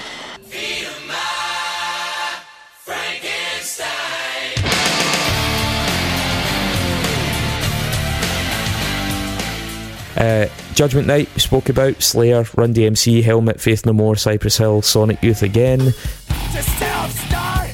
[10.17, 14.81] Uh, Judgment Night, we spoke about, Slayer, Run DMC, Helmet, Faith No More, Cypress Hill,
[14.81, 15.79] Sonic Youth again.
[15.79, 17.69] The self-start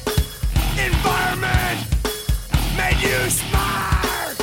[0.78, 1.80] environment
[2.76, 4.38] made you smart.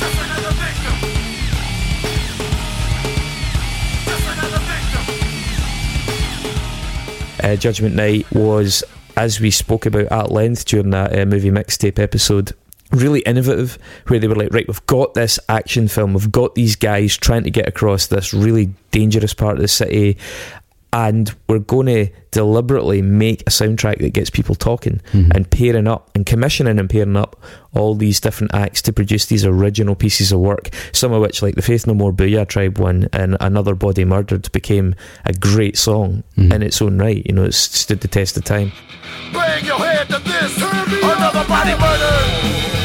[0.00, 0.96] Just another victim.
[4.04, 5.04] Just another victim.
[7.44, 8.82] Uh, Judgment Night was,
[9.16, 12.52] as we spoke about at length during that uh, movie mixtape episode,
[12.94, 16.76] really innovative, where they were like, right, we've got this action film, we've got these
[16.76, 20.16] guys trying to get across this really dangerous part of the city,
[20.94, 25.28] and we're going to deliberately make a soundtrack that gets people talking mm-hmm.
[25.34, 27.34] and pairing up and commissioning and pairing up
[27.72, 30.70] all these different acts to produce these original pieces of work.
[30.92, 32.80] Some of which, like the Faith No More Boo-Yaa T.R.I.B.E.
[32.80, 36.52] one and Another Body Murdered, became a great song mm-hmm.
[36.52, 37.26] in its own right.
[37.26, 38.70] You know, it stood the test of time.
[39.32, 40.56] Bring your head to this.
[40.58, 42.83] Another body murder.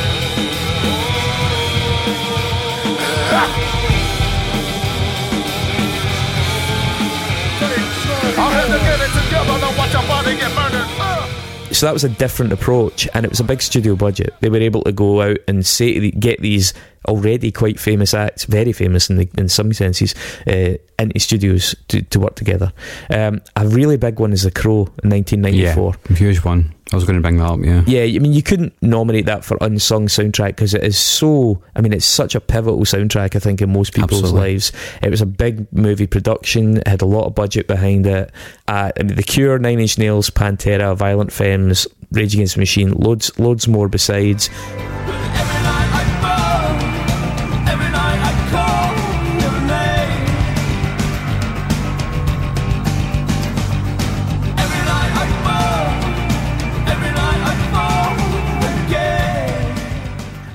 [11.79, 14.33] So that was a different approach and it was a big studio budget.
[14.41, 16.73] They were able to go out and say get these
[17.07, 20.13] already quite famous acts very famous in, the, in some senses
[20.45, 22.73] uh, into studios to, to work together.
[23.09, 26.75] Um, a really big one is The Crow in 1994 Yeah, huge one.
[26.91, 27.84] I was going to bring that up, yeah.
[27.86, 31.62] yeah, I mean, you couldn't nominate that for unsung soundtrack because it is so.
[31.75, 33.36] I mean, it's such a pivotal soundtrack.
[33.36, 34.54] I think in most people's Absolutely.
[34.54, 34.71] lives,
[35.04, 36.78] it was a big movie production.
[36.78, 38.32] It had a lot of budget behind it.
[38.67, 42.91] Uh, I mean, The Cure, Nine Inch Nails, Pantera, Violent Femmes, Rage Against the Machine,
[42.93, 44.49] loads, loads more besides.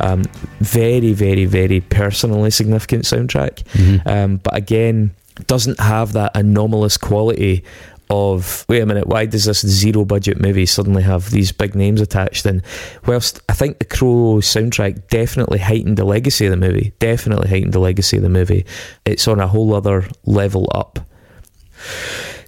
[0.05, 0.25] Um,
[0.61, 3.63] very, very, very personally significant soundtrack.
[4.07, 5.15] Um, but again,
[5.47, 7.65] doesn't have that anomalous quality
[8.11, 12.01] of wait a minute, why does this zero budget movie suddenly have these big names
[12.01, 12.45] attached?
[12.47, 12.63] And
[13.07, 17.73] whilst I think the Crow soundtrack definitely heightened the legacy of the movie, definitely heightened
[17.73, 18.67] the legacy of the movie,
[19.05, 20.99] it's on a whole other level up.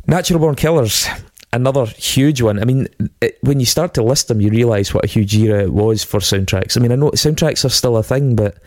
[0.07, 1.09] Natural Born Killers,
[1.53, 2.59] another huge one.
[2.61, 2.89] I mean,
[3.21, 6.05] it, when you start to list them, you realise what a huge era it was
[6.05, 6.77] for soundtracks.
[6.77, 8.59] I mean, I know soundtracks are still a thing, but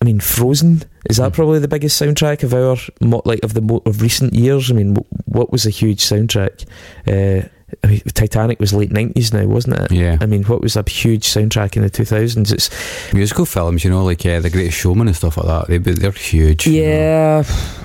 [0.00, 2.76] I mean, Frozen is that probably the biggest soundtrack of our
[3.24, 4.70] like of the mo- of recent years?
[4.70, 6.66] I mean, what was a huge soundtrack?
[7.06, 7.48] Uh,
[7.82, 9.92] I mean, Titanic was late nineties now, wasn't it?
[9.92, 10.18] Yeah.
[10.20, 12.52] I mean, what was a huge soundtrack in the two thousands?
[12.52, 12.70] It's
[13.12, 16.10] Musical films, you know, like uh, The Greatest Showman and stuff like that, they, they're
[16.12, 16.66] huge.
[16.66, 16.88] you know.
[16.88, 17.42] Yeah,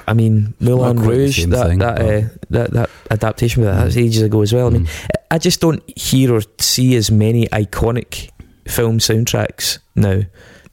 [0.08, 3.74] I mean Moulin Not quite the Rouge, that thing, that, uh, that that adaptation of
[3.76, 4.68] that that's ages ago as well.
[4.68, 4.88] I mean,
[5.32, 8.30] I just don't hear or see as many iconic
[8.68, 10.22] film soundtracks now.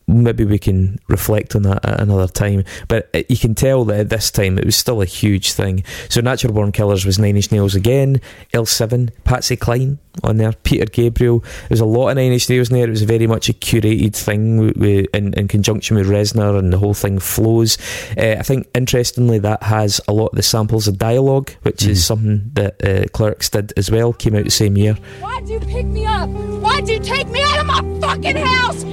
[0.08, 2.64] Maybe we can reflect on that at another time.
[2.86, 5.82] But you can tell that at this time it was still a huge thing.
[6.08, 8.20] So Natural Born Killers was Nine Inch Nails again,
[8.54, 11.42] L7, Patsy Cline on there, Peter Gabriel.
[11.68, 12.86] There's a lot of Nine Inch Nails in there.
[12.86, 16.72] It was very much a curated thing with, with, in, in conjunction with Reznor, and
[16.72, 17.76] the whole thing flows.
[18.16, 22.04] Uh, I think interestingly that has a lot of the samples of dialogue, which is
[22.04, 24.12] something that uh, Clerks did as well.
[24.12, 24.94] Came out the same year.
[25.20, 26.28] Why'd you pick me up?
[26.28, 28.84] Why'd you take me out of my fucking house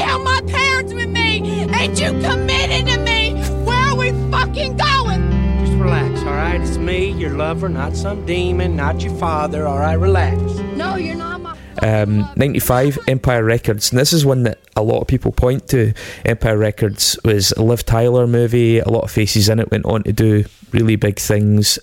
[0.00, 1.42] and my parents with me?
[1.74, 3.34] Ain't you committed to me?
[3.64, 5.30] Where are we fucking going?
[5.60, 6.60] Just relax, all right?
[6.60, 9.94] It's me, your lover, not some demon, not your father, all right?
[9.94, 10.36] Relax.
[10.76, 11.56] No, you're not my.
[11.82, 15.92] um, 95 Empire Records and this is one that a lot of people point to
[16.24, 20.02] Empire Records was a Liv Tyler movie a lot of faces in it went on
[20.02, 21.78] to do really big things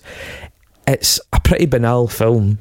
[0.86, 2.58] it's a pretty banal film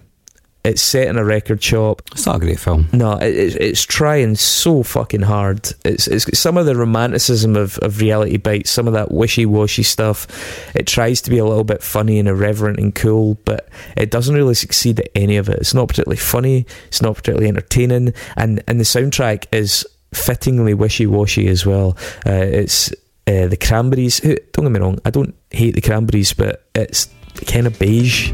[0.65, 2.87] it's set in a record shop It's not a great film.
[2.91, 5.71] no, it, it's- it's trying so fucking hard.
[5.85, 9.83] It's it's some of the romanticism of, of reality bites, some of that wishy washy
[9.83, 10.27] stuff.
[10.75, 14.35] It tries to be a little bit funny and irreverent and cool, but it doesn't
[14.35, 15.59] really succeed at any of it.
[15.59, 16.65] It's not particularly funny.
[16.87, 21.97] It's not particularly entertaining, and and the soundtrack is fittingly wishy washy as well.
[22.25, 22.91] Uh, it's
[23.27, 24.19] uh, the Cranberries.
[24.19, 27.09] Don't get me wrong, I don't hate the Cranberries, but it's
[27.47, 28.31] kind of beige.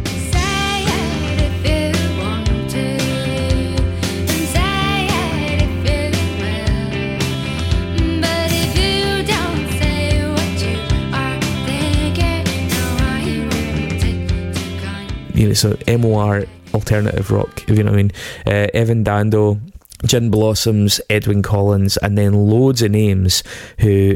[15.42, 18.12] You know, so MOR alternative rock, if you know what I mean.
[18.46, 19.60] Uh, Evan Dando,
[20.06, 23.44] Gin Blossoms, Edwyn Collins, and then loads of names
[23.80, 24.16] who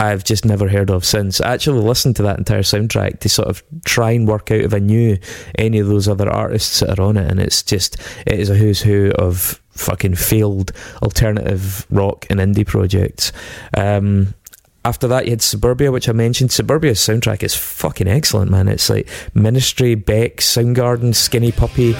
[0.00, 1.42] I've just never heard of since.
[1.42, 4.72] I actually listened to that entire soundtrack to sort of try and work out if
[4.72, 5.18] I knew
[5.58, 8.54] any of those other artists that are on it, and it's just it is a
[8.54, 13.30] who's who of fucking failed alternative rock and indie projects.
[13.76, 14.34] Um,
[14.84, 16.50] after that, you had Suburbia, which I mentioned.
[16.50, 18.66] Suburbia's soundtrack is fucking excellent, man.
[18.68, 21.94] It's like Ministry, Beck, Soundgarden, Skinny Puppy.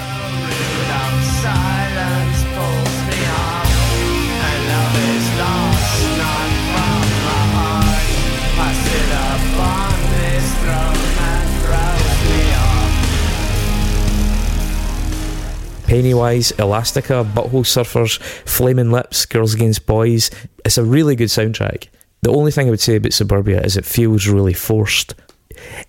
[15.86, 18.18] Pennywise, Elastica, Butthole Surfers,
[18.48, 20.30] Flaming Lips, Girls Against Boys.
[20.64, 21.88] It's a really good soundtrack.
[22.22, 25.14] The only thing I would say about Suburbia is it feels really forced.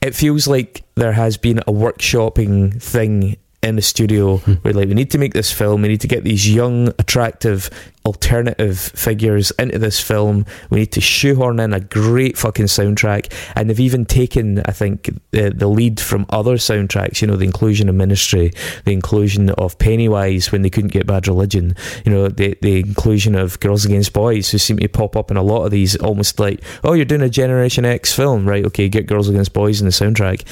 [0.02, 4.54] It feels like there has been a workshopping thing in the studio hmm.
[4.56, 7.70] where like we need to make this film, we need to get these young, attractive,
[8.06, 10.46] alternative figures into this film.
[10.70, 15.10] We need to shoehorn in a great fucking soundtrack, and they've even taken, I think,
[15.32, 17.22] the, the lead from other soundtracks.
[17.22, 18.52] You know, the inclusion of Ministry,
[18.84, 21.76] the inclusion of Pennywise when they couldn't get Bad Religion.
[22.06, 25.38] You know, the the inclusion of Girls Against Boys, who seem to pop up in
[25.38, 28.66] a lot of these, almost like, oh, you're doing a Generation X film, right?
[28.66, 30.44] Okay, get Girls Against Boys in the soundtrack.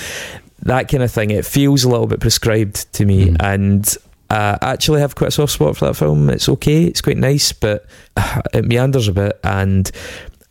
[0.63, 1.31] That kind of thing.
[1.31, 3.85] It feels a little bit prescribed to me, and
[4.29, 6.29] uh, I actually have quite a soft spot for that film.
[6.29, 9.91] It's okay, it's quite nice, but uh, it meanders a bit, and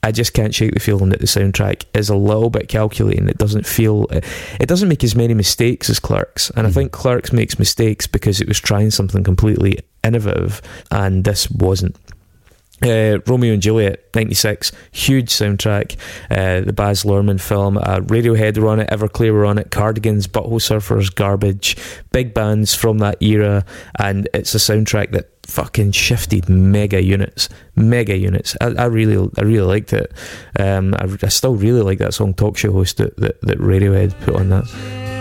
[0.03, 3.29] I just can't shake the feeling that the soundtrack is a little bit calculating.
[3.29, 7.33] It doesn't feel, it doesn't make as many mistakes as Clerks, and I think Clerks
[7.33, 11.97] makes mistakes because it was trying something completely innovative, and this wasn't.
[12.83, 15.97] Uh, Romeo and Juliet, 96, huge soundtrack.
[16.31, 17.77] Uh, the Baz Luhrmann film.
[17.77, 21.77] Uh, Radiohead were on it, Everclear were on it, Cardigans, Butthole Surfers, Garbage,
[22.13, 23.65] big bands from that era.
[23.99, 27.49] And it's a soundtrack that fucking shifted mega units.
[27.77, 28.57] Mega units.
[28.61, 30.13] I, I really I really liked it.
[30.59, 34.19] Um, I, I still really like that song Talk Show Host that, that, that Radiohead
[34.23, 35.20] put on that.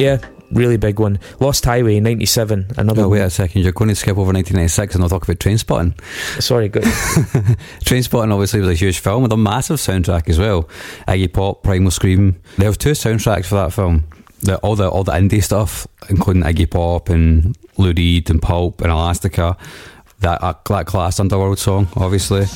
[0.00, 0.18] Yeah,
[0.50, 1.18] really big one.
[1.40, 2.72] Lost Highway, 97.
[2.76, 3.62] Another No, wait a second.
[3.62, 6.00] You're going to skip over 1996 and not talk about Trainspotting.
[6.42, 6.82] Sorry, good.
[7.84, 10.64] Trainspotting obviously was a huge film with a massive soundtrack as well.
[11.06, 12.40] Iggy Pop, Primal Scream.
[12.58, 14.04] There was two soundtracks for that film.
[14.42, 18.80] The, all the all the indie stuff, including Iggy Pop and Lou Reed and Pulp
[18.80, 19.54] and Elastica.
[20.20, 22.46] That uh, that class underworld song, obviously.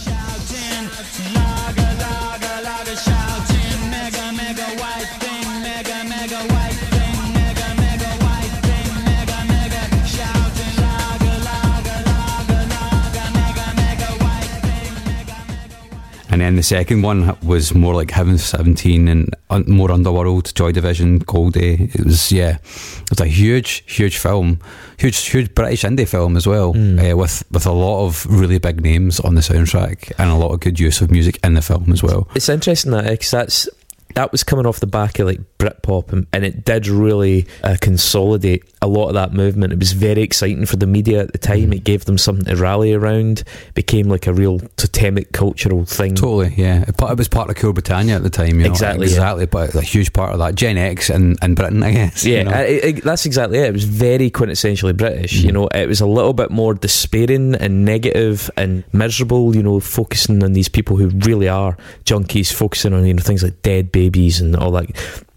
[16.35, 20.73] And then the second one was more like Heaven 17 and un- more Underworld, Joy
[20.73, 21.91] Division, Goldie.
[21.95, 24.59] It was, yeah, it was a huge, huge film,
[24.99, 28.81] huge, huge British indie film as well, uh, with, with a lot of really big
[28.83, 31.93] names on the soundtrack and a lot of good use of music in the film
[31.93, 32.29] as well.
[32.35, 33.69] It's interesting that because that's
[34.15, 37.77] that was coming off the back of like Britpop, and, and it did really uh,
[37.81, 39.73] consolidate a lot of that movement.
[39.73, 41.73] It was very exciting for the media at the time.
[41.73, 43.43] It gave them something to rally around.
[43.75, 46.15] Became like a real totemic cultural thing.
[46.15, 46.83] Totally, yeah.
[46.83, 48.71] It, it was part of Cool Britannia at the time, you know.
[48.71, 49.15] Exactly, yeah.
[49.15, 50.55] Exactly, but a huge part of that.
[50.55, 52.25] Gen X and, in Britain, I guess.
[52.25, 52.51] Yeah, you know.
[52.53, 53.67] I- I- that's exactly it.
[53.67, 55.33] It was very quintessentially British.
[55.35, 59.55] You know, it was a little bit more despairing and negative and miserable.
[59.57, 63.43] You know, focusing on these people who really are junkies, focusing on you know things
[63.43, 64.04] like dead babies
[64.41, 64.87] and all that.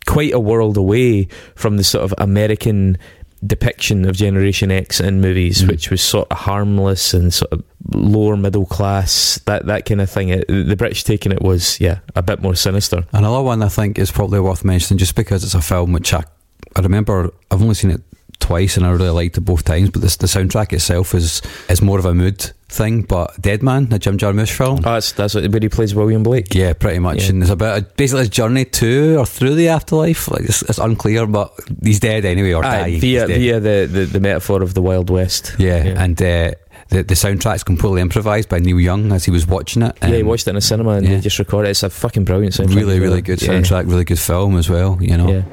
[0.05, 2.97] Quite a world away from the sort of American
[3.45, 5.67] depiction of Generation X in movies, Mm.
[5.69, 10.09] which was sort of harmless and sort of lower middle class, that that kind of
[10.09, 10.29] thing.
[10.29, 13.05] It, the British taking it was yeah a bit more sinister.
[13.11, 16.23] Another one I think is probably worth mentioning just because it's a film which I,
[16.75, 18.01] I remember, I've only seen it
[18.39, 21.81] twice and I really liked it both times, but this, the soundtrack itself is, is
[21.81, 23.01] more of a mood thing.
[23.01, 24.79] But Dead Man, the Jim Jarmusch film.
[24.79, 26.53] Oh, that's that's what, where he plays William Blake.
[26.53, 27.23] Yeah, pretty much.
[27.23, 27.29] Yeah.
[27.31, 30.29] And it's about basically his journey to or through the afterlife.
[30.29, 32.99] Like it's, it's unclear, but he's dead anyway, or Aye, dying.
[33.01, 35.55] via via the, the, the metaphor of the Wild West.
[35.59, 36.51] Yeah, and uh,
[36.89, 39.97] the the soundtrack's completely improvised by Neil Young as he was watching it.
[40.01, 41.15] yeah, he Um, watched it in a cinema and yeah.
[41.15, 41.71] they just recorded it.
[41.71, 42.75] It's a fucking brilliant soundtrack.
[42.75, 43.49] really, really good Yeah.
[43.49, 44.97] soundtrack, really good film as well.
[45.01, 45.29] You know.
[45.29, 45.43] Yeah.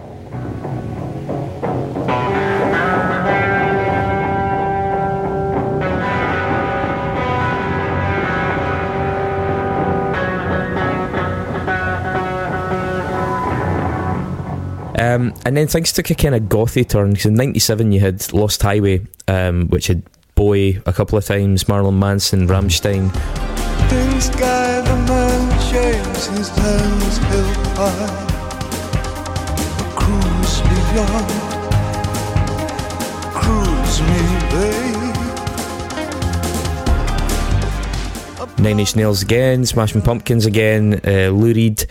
[15.14, 18.32] Um, and then things took a kind of gothy turn because in '97 you had
[18.32, 20.02] Lost Highway, um, which had
[20.34, 23.12] Bowie a couple of times, Marilyn Manson, Rammstein.
[23.88, 28.30] This guy, the man, shaves his hands held high.
[29.94, 31.30] Cruise beyond,
[33.34, 34.94] cruise me, babe.
[38.58, 41.86] Nine Inch Nails again, Smashing Pumpkins again, uh, Lou Reed,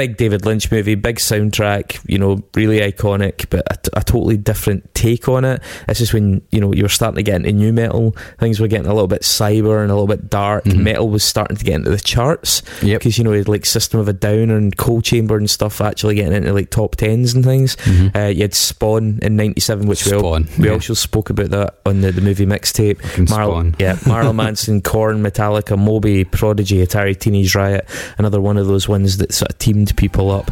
[0.00, 4.38] big David Lynch movie, big soundtrack, you know, really iconic, but a, t- a totally
[4.38, 5.60] different take on it.
[5.88, 8.66] This is when, you know, you were starting to get into new metal, things were
[8.66, 10.78] getting a little bit cyber and a little bit dark, Mhm.
[10.78, 13.00] metal was starting to get into the charts, Yep.
[13.00, 15.82] because, you know, you had like System of a Down and Coal Chamber and stuff
[15.82, 17.76] actually getting into like top tens and things.
[17.84, 18.16] Mhm.
[18.16, 20.72] Uh, you had Spawn in 97, which we, Spawn, we yeah.
[20.72, 22.98] also spoke about that on the, the movie mixtape.
[23.28, 23.74] Spawn.
[23.78, 27.86] yeah, Marilyn Manson, Korn, Metallica, Moby, Prodigy, Atari Teenage Riot,
[28.16, 30.50] another one of those ones that sort of teamed people up.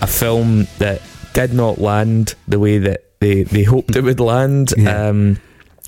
[0.00, 1.00] A film that
[1.32, 4.74] did not land the way that they, they hoped it would land.
[4.76, 5.08] Yeah.
[5.08, 5.38] Um,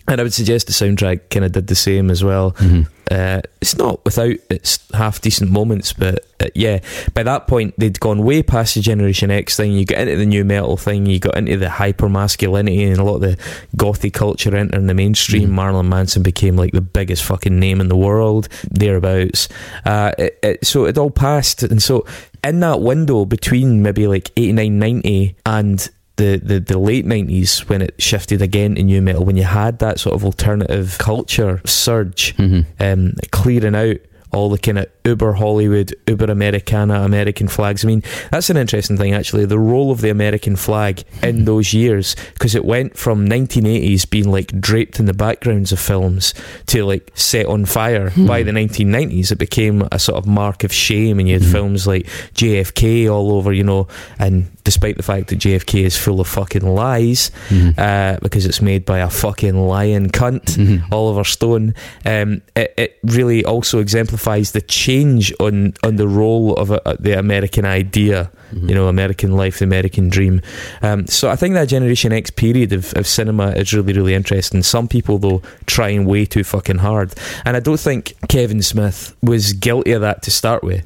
[0.08, 2.52] and I would suggest the soundtrack kind of did the same as well.
[2.52, 2.86] Mhm.
[3.10, 6.78] Uh, it's not without its half decent moments, but uh, yeah,
[7.12, 9.72] by that point they'd gone way past the Generation X thing.
[9.72, 13.04] You got into the new metal thing, you got into the hyper masculinity and a
[13.04, 13.36] lot of the
[13.76, 15.50] gothy culture entering the mainstream.
[15.50, 15.54] Mhm.
[15.54, 19.48] Marilyn Manson became like the biggest fucking name in the world, thereabouts.
[19.84, 22.06] Uh, it, it, so it all passed, and so
[22.42, 27.82] in that window between maybe like 89, 90 and the, the, the late 90s when
[27.82, 32.36] it shifted again to new metal when you had that sort of alternative culture surge
[32.36, 32.66] Mhm.
[32.80, 33.96] um, clearing out
[34.30, 37.84] all the kind of uber Hollywood, uber Americana, American flags.
[37.84, 39.44] I mean, that's an interesting thing actually.
[39.44, 44.28] The role of the American flag in those years, because it went from 1980s being
[44.28, 46.34] like draped in the backgrounds of films
[46.66, 49.30] to like set on fire by the 1990s.
[49.30, 53.32] It became a sort of mark of shame, and you had films like JFK all
[53.32, 53.86] over, you know,
[54.18, 57.78] and despite the fact that JFK is full of fucking lies, Mhm.
[57.78, 60.82] uh, because it's made by a fucking lying cunt, Mhm.
[60.90, 61.74] Oliver Stone.
[62.04, 67.18] Um, it, it really also exemplifies the change on on the role of a, the
[67.18, 68.68] American idea, Mm-hmm.
[68.68, 70.40] you know, American life, the American dream.
[70.80, 74.62] Um, so I think that Generation X period of, of cinema is really really interesting.
[74.62, 77.12] Some people though trying way too fucking hard,
[77.44, 80.84] and I don't think Kevin Smith was guilty of that to start with.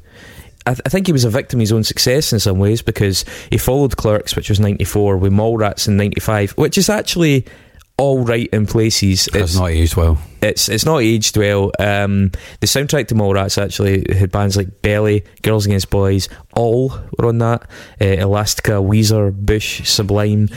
[0.69, 2.83] I, th- I think he was a victim of his own success in some ways
[2.83, 7.45] because he followed Clerks, which was 94, with Mallrats in 95, which is actually
[7.97, 9.27] all right in places.
[9.33, 10.19] It's not aged well.
[10.41, 11.71] it's it's not aged well.
[11.79, 17.25] Um, the soundtrack to Mallrats actually had bands like Belly, Girls Against Boys, all were
[17.25, 17.63] on that.
[17.99, 20.49] Uh, Elastica, Weezer, Bush, Sublime.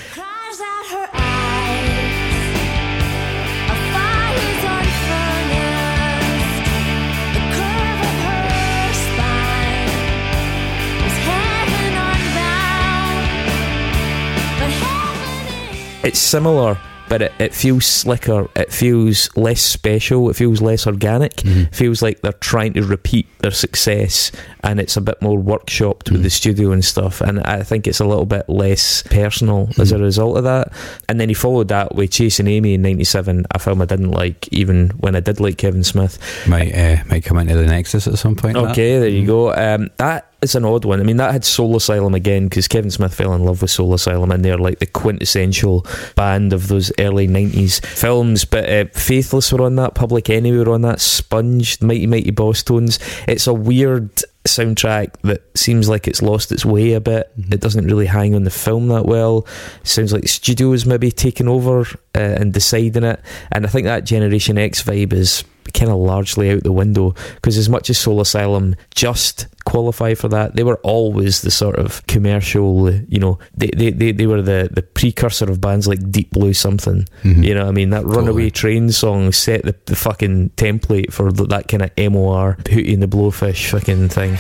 [16.05, 16.79] It's similar,
[17.09, 18.49] but it, it feels slicker.
[18.57, 20.31] It feels less special.
[20.31, 21.37] It feels less organic.
[21.37, 21.75] Mhm.
[21.75, 24.33] feels like they're trying to repeat their success
[24.65, 26.23] and it's a bit more workshopped with Mhm.
[26.25, 29.97] the studio and stuff and I think it's a little bit less personal as a
[29.97, 30.03] Mhm.
[30.03, 30.73] result of that
[31.09, 34.49] and then he followed that with Chasing Amy in 97 a film I didn't like
[34.53, 38.19] even when I did like Kevin Smith Might uh, might come into the Nexus at
[38.19, 38.55] some point.
[38.55, 38.71] that.
[38.71, 41.77] okay there you go um, that is an odd one I mean that had Soul
[41.77, 44.87] Asylum again because Kevin Smith fell in love with Soul Asylum and they're like the
[44.87, 45.87] quintessential
[46.17, 50.73] band of those early 90s films but uh, Faithless were on that Public Enemy were
[50.73, 52.99] on that Sponge Mighty Mighty Bosstones
[53.29, 54.11] it's a weird
[54.45, 57.31] soundtrack that seems like it's lost its way a bit.
[57.39, 57.55] Mhm.
[57.55, 59.47] It doesn't really hang on the film that well.
[59.85, 61.81] Sounds like the studio is maybe taking over
[62.15, 63.21] uh, and deciding it.
[63.53, 65.45] And I think that Generation X vibe is
[65.75, 70.29] kind of largely out the window because as much as Soul Asylum just qualify for
[70.29, 74.43] that, they were always the sort of commercial, you know, they, they, they, they were
[74.43, 77.07] the, the precursor of bands like Deep Blue something.
[77.23, 77.45] Mhm.
[77.45, 77.91] You know what I mean?
[77.91, 78.17] That Totally.
[78.19, 82.93] Runaway Train song set the, the fucking template for th- that kind of MOR, Hootie
[82.95, 84.37] and the Blowfish fucking thing.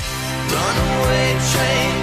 [0.52, 2.01] Runaway train,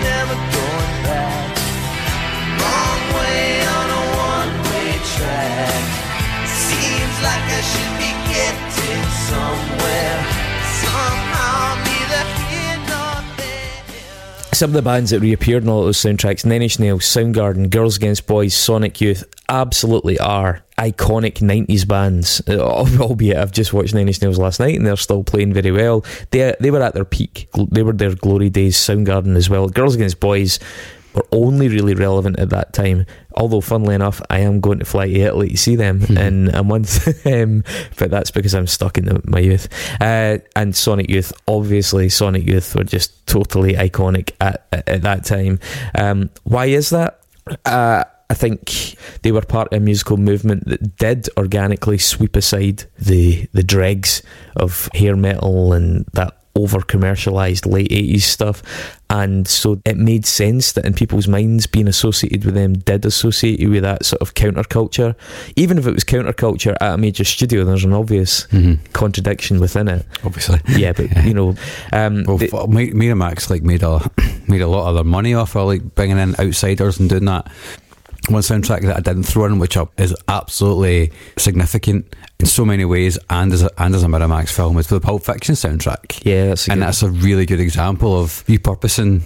[14.60, 17.96] Some of the bands that reappeared in all those soundtracks, Nine Inch Nails, Soundgarden, Girls
[17.96, 22.42] Against Boys, Sonic Youth, absolutely are iconic 90s bands.
[22.46, 22.60] Uh,
[23.00, 26.04] Albeit I've just watched Nine Inch Nails last night and they're still playing very well.
[26.32, 27.48] They, they were at their peak.
[27.72, 29.70] They were their glory days, Soundgarden as well.
[29.70, 30.60] Girls Against Boys
[31.14, 33.06] were only really relevant at that time.
[33.36, 36.18] Although, funnily enough, I am going to fly to Italy to see them Mhm.
[36.20, 37.64] in a month, um,
[37.98, 39.68] but that's because I'm stuck in the, my youth.
[40.02, 45.26] Uh, and Sonic Youth, obviously, Sonic Youth were just totally iconic at, at, at that
[45.26, 45.60] time.
[45.96, 47.22] Um, why is that?
[47.66, 52.84] Uh, I think they were part of a musical movement that did organically sweep aside
[53.00, 54.22] the the dregs
[54.56, 58.62] of hair metal and that over commercialized late 80s stuff
[59.12, 63.60] and so it made sense that in people's minds being associated with them did associate
[63.60, 65.16] you with that sort of counterculture
[65.56, 68.78] even if it was counterculture at a major studio there's an obvious Mhm.
[68.94, 70.60] contradiction within it Obviously.
[70.68, 71.56] yeah but you know
[71.94, 74.00] um Well, Miramax like made a
[74.48, 77.48] made a lot of their money off of like bringing in outsiders and doing that.
[78.30, 83.18] One soundtrack that I didn't throw in, which is absolutely significant in so many ways,
[83.30, 86.24] and as a, and as a Miramax film, is the Pulp Fiction soundtrack.
[86.26, 89.22] yeah that's a and that's a really good example of repurposing.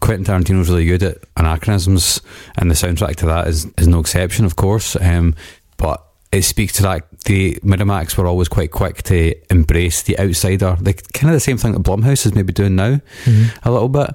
[0.00, 2.20] Quentin Tarantino's really good at anachronisms,
[2.56, 4.96] and the soundtrack to that is, is no exception, of course.
[5.00, 5.34] Um,
[5.76, 6.02] but
[6.32, 7.06] it speaks to that.
[7.26, 11.56] The Miramax were always quite quick to embrace the outsider, like kind of the same
[11.58, 13.50] thing that Blumhouse is maybe doing now, Mhm.
[13.64, 14.10] a little bit.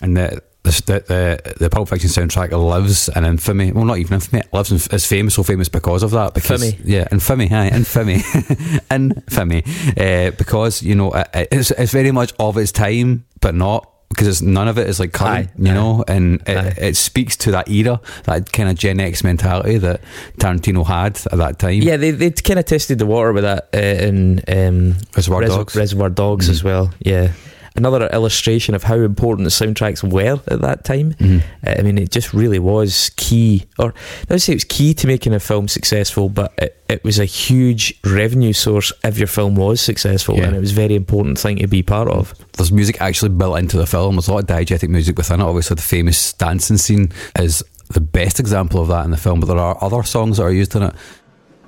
[0.00, 0.42] And the
[0.86, 3.72] the the, the Pulp Fiction soundtrack lives in infamy.
[3.72, 4.40] Well, not even infamy.
[4.40, 6.34] It lives in, is famous, so famous because of that.
[6.34, 6.90] Because Infamy.
[6.92, 8.22] yeah, infamy, hi, infamy,
[8.90, 9.64] infamy.
[9.96, 14.40] Uh, because you know it, it's it's very much of its time, but not because
[14.40, 15.74] none of it is like current, Aye, you aye.
[15.74, 20.00] know, and it, it speaks to that era, that kind of Gen X mentality that
[20.38, 21.82] Tarantino had at that time.
[21.82, 25.50] yeah they they kind of tested the water with that uh, in um, Reservoir Res-
[25.50, 25.76] Dogs.
[25.76, 26.50] Reservoir Dogs Mhm.
[26.52, 26.92] as well.
[27.00, 27.32] Yeah.
[27.76, 31.14] Another illustration of how important the soundtracks were at that time.
[31.18, 31.42] Mhm.
[31.66, 33.92] Uh, I mean, it just really was key, or
[34.30, 37.18] I would say it was key to making a film successful, but it, it was
[37.18, 40.44] a huge revenue source if your film was successful, Yeah.
[40.44, 42.34] and it was a very important thing to be part of.
[42.56, 44.14] There's music actually built into the film.
[44.16, 45.44] There's a lot of diegetic music within it.
[45.44, 49.46] Obviously, the famous dancing scene is the best example of that in the film, but
[49.46, 50.94] there are other songs that are used in it.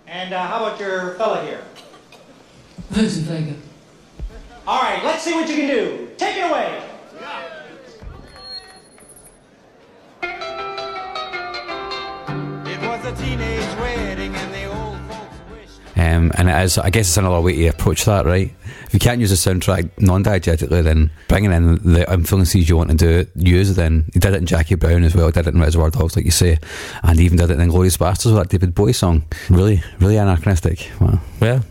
[0.06, 1.60] And uh, how about your fella here?
[2.90, 3.54] Vincent Vega.
[4.68, 6.10] All right, let's see what you can do.
[6.18, 6.82] Take it away.
[12.70, 15.80] It was a teenage wedding and the old folks wished.
[15.96, 18.54] Um, and it is, I guess it's another way to approach that, right?
[18.84, 22.90] If you can't use a soundtrack non diegetically, then bringing in the influences you want
[22.90, 25.54] to do it, use, then he did it in Jackie Brown as well, did it
[25.54, 26.58] in Reservoir Dogs, like you say,
[27.02, 29.24] and even did it in Glorious Bastards with that David Bowie song.
[29.48, 30.90] Really, really anachronistic.
[31.00, 31.20] Wow.
[31.40, 31.62] Yeah.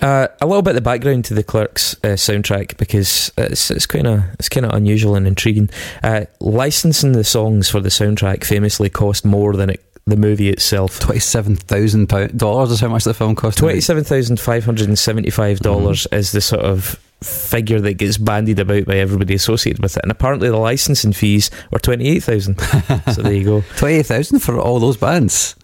[0.00, 3.86] Uh, a little bit of the background to the Clerks uh, soundtrack because it's it's
[3.86, 5.70] kind of it's kind of unusual and intriguing.
[6.02, 10.98] Uh, licensing the songs for the soundtrack famously cost more than it, the movie itself.
[10.98, 13.58] $27,000 is how much the film cost.
[13.58, 18.58] Twenty-seven thousand five hundred and seventy-five dollars is the sort of figure that gets bandied
[18.58, 22.58] about by everybody associated with it, and apparently the licensing fees were twenty-eight thousand.
[23.12, 23.60] so there you go.
[23.76, 25.54] 28000 for all those bands.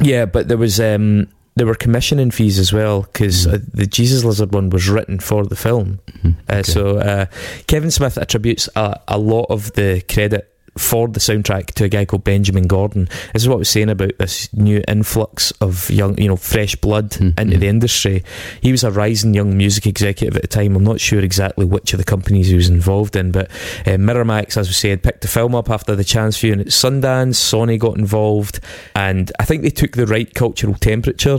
[0.00, 1.28] Yeah, but there was um,
[1.58, 3.54] there were commissioning fees as well because Mm.
[3.54, 6.00] uh, the Jesus Lizard one was written for the film.
[6.24, 6.62] Uh, okay.
[6.62, 7.26] So uh,
[7.66, 12.04] Kevin Smith attributes a, a lot of the credit for the soundtrack to a guy
[12.04, 13.08] called Benjamin Gordon.
[13.32, 16.76] This is what I was saying about this new influx of young, you know, fresh
[16.76, 18.24] blood into the industry.
[18.60, 20.76] He was a rising young music executive at the time.
[20.76, 23.50] I'm not sure exactly which of the companies he was involved in, but
[23.86, 27.36] uh, Miramax, as we said, picked the film up after the chance viewing at Sundance.
[27.36, 28.60] Sony got involved,
[28.94, 31.38] and I think they took the right cultural temperature,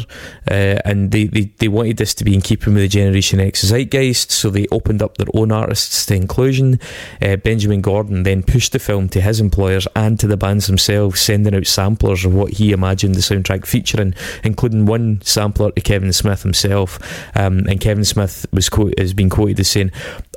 [0.49, 3.63] uh, and they, they, they wanted this to be in keeping with the Generation X
[3.63, 6.79] zeitgeist, so they opened up their own artists to inclusion.
[7.21, 11.21] Uh, Benjamin Gordon then pushed the film to his employers and to the bands themselves,
[11.21, 14.13] sending out samplers of what he imagined the soundtrack featuring,
[14.43, 16.99] including one sampler to Kevin Smith himself.
[17.35, 19.91] Um, and Kevin Smith was quote, has been quoted as saying,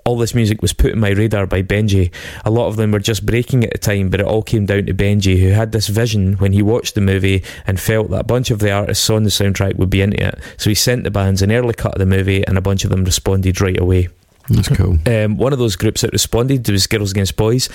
[0.05, 2.13] all this music was put in my radar by Benji.
[2.45, 4.87] A lot of them were just breaking at the time, but it all came down
[4.87, 8.25] to Benji, who had this vision when he watched the movie and felt that a
[8.25, 10.39] bunch of the artists on the soundtrack would be into it.
[10.57, 12.91] So he sent the bands an early cut of the movie, and a bunch of
[12.91, 14.09] them responded right away.
[14.49, 14.99] That's cool.
[15.07, 17.69] Um, one of those groups that responded was Girls Against Boys.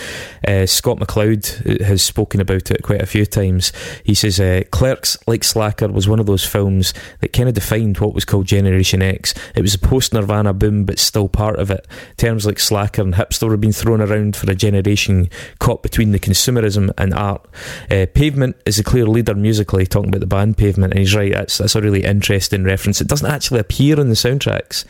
[0.48, 3.72] Uh, Scott McCloud has spoken about it quite a few times.
[4.04, 7.98] He says uh, Clerks, like Slacker, was one of those films that kind of defined
[8.00, 9.34] what was called Generation X.
[9.56, 11.88] It was a post Nirvana boom, but still part of it.
[12.18, 16.20] Terms like Slacker and hipster have been thrown around for a generation caught between the
[16.20, 17.46] consumerism and art.
[17.90, 21.32] Uh, Pavement is a clear leader musically, talking about the band Pavement, and he's right,
[21.32, 23.02] that's, that's a really interesting reference.
[23.02, 24.86] It doesn't actually appear on the soundtracks.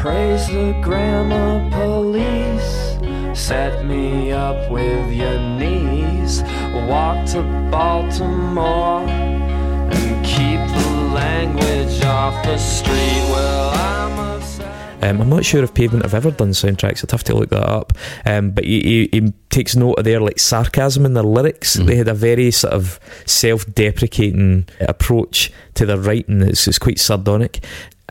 [0.00, 3.38] Praise the grammar police.
[3.38, 6.42] Set me up with your knees.
[6.88, 12.94] Walk to Baltimore and keep the language off the street.
[13.28, 14.40] Well, I'm
[15.02, 17.04] a Um, I'm not sure if Pavement have ever done soundtracks.
[17.04, 17.92] I'd have to look that up.
[18.24, 21.74] Um, but he, he, he takes note of their like sarcasm in their lyrics.
[21.74, 26.40] They had a very sort of self-deprecating approach to their writing.
[26.40, 27.60] It's, it's quite sardonic.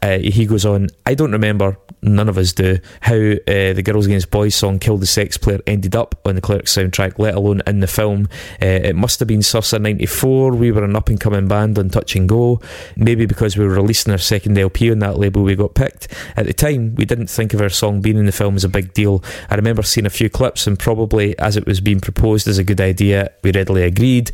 [0.02, 4.06] Uh, he goes on, I don't remember, none of us do, how uh, the Girls
[4.06, 7.62] Against Boys song Kill the Sex Player ended up on the Clerks soundtrack, let alone
[7.68, 8.30] in the film.
[8.62, 10.52] Uh, it must have been Sursa 94.
[10.52, 12.62] We were an up and coming band on Touch and Go.
[12.96, 16.08] Maybe because we were releasing our second LP on that label, we got picked.
[16.38, 18.70] At the time, we didn't think of our song being in the film as a
[18.70, 19.24] big deal.
[19.50, 22.64] I remember seeing a few clips, and probably as it was being proposed as a
[22.64, 24.32] good idea, we readily agreed.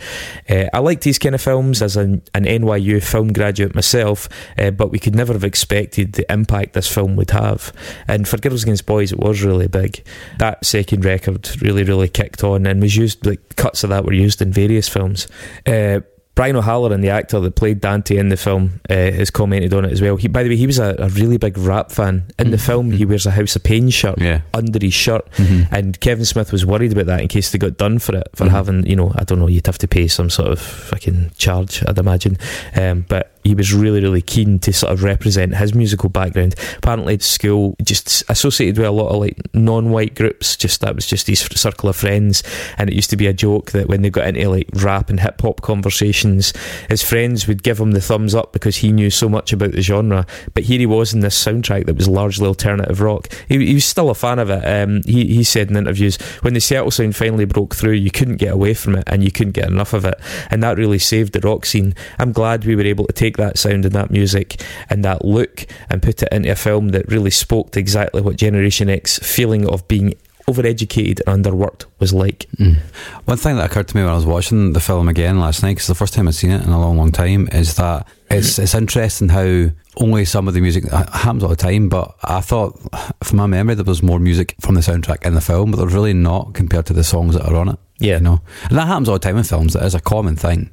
[0.50, 4.72] Uh, I liked these kind of films as an, an NYU film graduate myself, uh,
[4.72, 7.72] but we could never have expected the impact this film would have.
[8.10, 10.04] And for Girls Against Boys, it was really big.
[10.40, 14.12] That second record really, really kicked on and was used, like cuts of that were
[14.14, 15.28] used in various films.
[15.66, 16.02] Uh,
[16.36, 19.94] Brian O'Halloran, the actor that played Dante in the film, uh, has commented on it
[19.94, 20.18] as well.
[20.18, 22.26] He, by the way, he was a, a really big rap fan.
[22.38, 24.42] In the film, he wears a House of Pain shirt Yeah.
[24.54, 25.70] under his shirt, Mhm.
[25.72, 28.50] and Kevin Smith was worried about that in case they got done for it for
[28.50, 31.82] having, you know, I don't know, you'd have to pay some sort of fucking charge,
[31.88, 32.38] I'd imagine.
[32.76, 36.56] Um, but he was really, really keen to sort of represent his musical background.
[36.78, 40.58] Apparently, at school just associated with a lot of like non-white groups.
[40.58, 42.42] Just that was just his circle of friends,
[42.78, 45.20] and it used to be a joke that when they got into like rap and
[45.20, 46.54] hip hop conversations,
[46.90, 49.82] his friends would give him the thumbs up because he knew so much about the
[49.82, 50.26] genre.
[50.56, 53.30] But here he was in this soundtrack that was largely alternative rock.
[53.48, 54.66] He, he was still a fan of it.
[54.66, 58.38] Um, he he said in interviews when the Seattle sound finally broke through, you couldn't
[58.38, 60.20] get away from it, and you couldn't get enough of it,
[60.50, 61.94] and that really saved the rock scene.
[62.18, 65.66] I'm glad we were able to take that sound and that music and that look
[65.90, 69.68] and put it into a film that really spoke to exactly what Generation X feeling
[69.68, 70.14] of being
[70.48, 72.46] overeducated and underworked was like.
[72.58, 72.78] Mm.
[73.26, 75.72] One thing that occurred to me when I was watching the film again last night,
[75.72, 78.60] because the first time I'd seen it in a long, long time, is that it's
[78.60, 81.90] it's interesting how only some of the music happens all the time.
[81.90, 82.80] But I thought,
[83.24, 85.94] from my memory, there was more music from the soundtrack in the film, but there's
[85.94, 87.80] really not compared to the songs that are on it.
[87.98, 88.16] Yeah.
[88.16, 89.76] you know, and that happens all the time in films.
[89.76, 90.70] It is a common thing.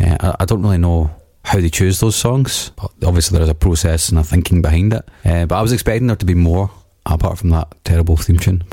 [0.00, 1.10] Uh, I, I don't really know
[1.44, 2.70] how they choose those songs.
[2.76, 5.08] But obviously, there is a process and a thinking behind it.
[5.24, 6.70] Uh, but I was expecting there to be more.
[7.06, 8.64] Apart from that terrible theme tune,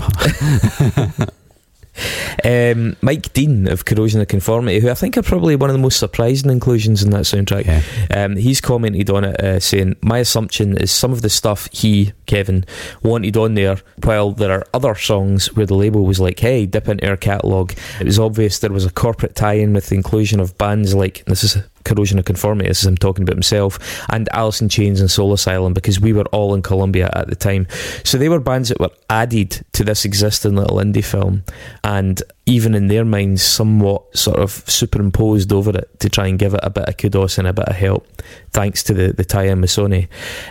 [2.45, 5.81] Um, Mike Dean of Corrosion of Conformity, who I think are probably one of the
[5.81, 8.23] most surprising inclusions in that soundtrack, Yeah.
[8.23, 12.13] um, he's commented on it uh, saying, My assumption is some of the stuff he,
[12.27, 12.63] Kevin,
[13.03, 16.87] wanted on there, while there are other songs where the label was like, Hey, dip
[16.87, 17.73] into our catalogue.
[17.99, 21.25] It was obvious there was a corporate tie in with the inclusion of bands like,
[21.25, 23.79] this is Corrosion of Conformity, is him talking about himself,
[24.09, 27.35] and Alice in Chains and Soul Asylum, because we were all in Columbia at the
[27.35, 27.67] time.
[28.03, 31.43] So they were bands that were added to this existing little indie film,
[31.83, 36.53] and even in their minds, somewhat sort of superimposed over it to try and give
[36.53, 38.07] it a bit of kudos and a bit of help,
[38.53, 40.07] thanks to the, the tie in with Sony.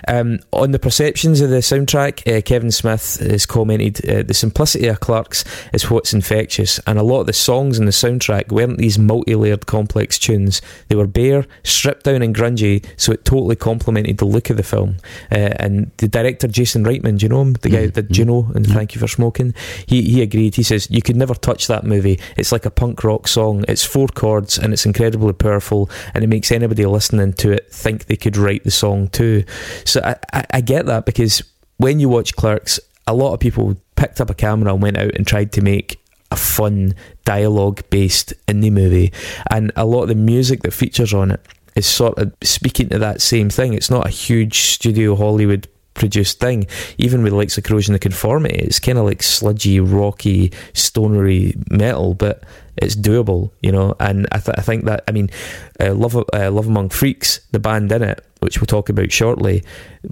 [0.08, 4.86] Um, on the perceptions of the soundtrack, uh, Kevin Smith has commented uh, the simplicity
[4.86, 8.78] of Clerks is what's infectious, and a lot of the songs in the soundtrack weren't
[8.78, 10.62] these multi layered complex tunes.
[10.88, 14.62] They were bare, stripped down, and grungy, so it totally complemented the look of the
[14.62, 14.96] film.
[15.30, 17.52] Uh, and the director, Jason Reitman, do you know him?
[17.54, 19.54] The guy that did Juno and Thank You for Smoking?
[19.86, 20.54] He, he agreed.
[20.54, 22.18] He says, You could never touch that movie.
[22.36, 23.64] It's like a punk rock song.
[23.68, 27.89] It's four chords and it's incredibly powerful, and it makes anybody listening to it think
[27.98, 29.44] they could write the song too.
[29.84, 31.42] So I, I, I get that because
[31.76, 35.14] when you watch Clerks, a lot of people picked up a camera and went out
[35.14, 39.12] and tried to make a fun dialogue based indie movie,
[39.50, 42.98] and a lot of the music that features on it is sort of speaking to
[42.98, 43.74] that same thing.
[43.74, 45.68] It's not a huge studio Hollywood
[46.00, 46.66] produced thing.
[46.98, 52.14] Even with likes of Corrosion of Conformity, it's kind of like sludgy, rocky, stonery metal,
[52.14, 52.42] but
[52.76, 53.94] it's doable, you know.
[54.00, 55.30] And I, th- I think that I mean,
[55.78, 59.62] uh, Love uh, Love Among Freaks, the band in it, which we'll talk about shortly,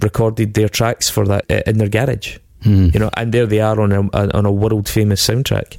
[0.01, 2.89] recorded their tracks for that uh, in their garage, Hmm.
[2.93, 4.01] you know, and there they are on a,
[4.35, 5.77] on a world famous soundtrack.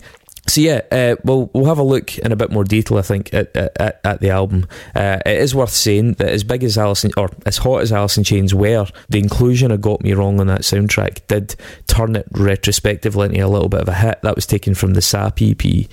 [0.50, 2.98] So yeah, uh, we'll we'll have a look in a bit more detail.
[2.98, 4.66] I think at at, at the album.
[4.96, 8.18] Uh, it is worth saying that as big as Alison or as hot as Alice
[8.18, 11.54] in Chains were, the inclusion of "Got Me Wrong" on that soundtrack did
[11.86, 14.22] turn it retrospectively into a little bit of a hit.
[14.22, 15.86] That was taken from the SAP EP,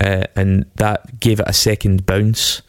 [0.00, 2.62] uh, and that gave it a second bounce.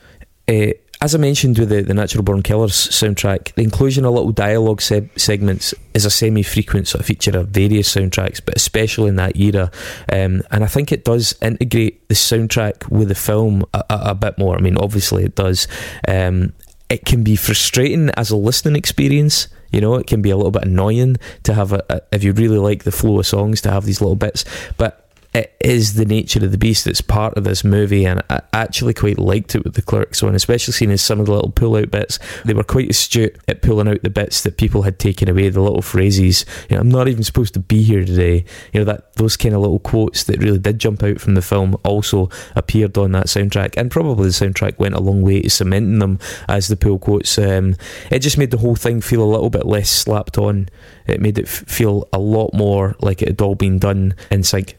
[0.47, 0.73] Uh,
[1.05, 4.81] as I mentioned with the, the Natural Born Killers soundtrack, the inclusion of little dialogue
[4.81, 9.15] se- segments is a semi frequent sort of feature of various soundtracks, but especially in
[9.17, 9.69] that era.
[10.11, 14.15] Um, and I think it does integrate the soundtrack with the film a, a, a
[14.15, 14.57] bit more.
[14.57, 15.67] I mean, obviously it does.
[16.07, 16.53] Um,
[16.89, 19.47] it can be frustrating as a listening experience.
[19.71, 22.57] You know, it can be a little bit annoying to have a, if you really
[22.57, 24.43] like the flow of songs to have these little bits,
[24.77, 25.04] but
[25.35, 28.93] it is the nature of the beast that's part of this movie, and I actually
[28.93, 31.75] quite liked it with the clerks one, especially seeing as some of the little pull
[31.75, 32.19] out bits.
[32.45, 35.59] They were quite astute at pulling out the bits that people had taken away, the
[35.59, 36.45] little phrases.
[36.69, 38.45] You know, I'm not even supposed to be here today.
[38.71, 41.41] You know that those kind of little quotes that really did jump out from the
[41.41, 45.49] film also appeared on that soundtrack, and probably the soundtrack went a long way to
[45.49, 46.17] cementing them
[46.47, 47.37] as the pull quotes.
[47.37, 47.75] Um,
[48.09, 50.69] it just made the whole thing feel a little bit less slapped on.
[51.07, 54.43] It made it f- feel a lot more like it had all been done in
[54.43, 54.77] sync.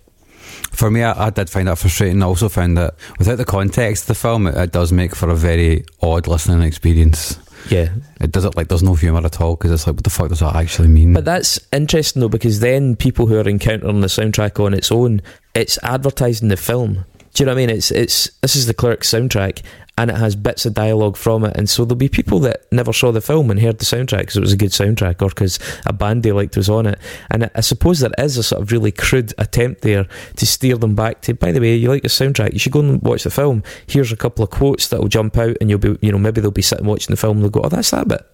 [0.77, 2.22] For me, I, I did find that frustrating.
[2.22, 5.31] I also found that without the context of the film, it, it does make for
[5.31, 7.39] a very odd listening experience.
[7.70, 7.89] Yeah,
[8.20, 10.29] It does it like there's no humour at all because it's like, what the fuck
[10.29, 11.14] does that actually mean?
[11.14, 15.20] But that's interesting though, because then people who are encountering the soundtrack on its own,
[15.55, 17.05] it's advertising the film.
[17.35, 17.70] Do you know what I mean?
[17.70, 19.62] It's it's this is the Clerks soundtrack,
[19.99, 22.93] and it has bits of dialogue from it, and so there'll be people that never
[22.93, 25.59] saw the film and heard the soundtrack because it was a good soundtrack, or because
[25.87, 26.99] a band they liked was on it.
[27.31, 30.95] And I, suppose there is a sort of really crude attempt there to steer them
[30.95, 31.35] back to.
[31.35, 33.63] By the way, you like the soundtrack, you should go and watch the film.
[33.87, 36.41] Here's a couple of quotes that will jump out, and you'll be, you know, maybe
[36.41, 38.25] they'll be sitting watching the film and they'll go, "Oh, that's that bit."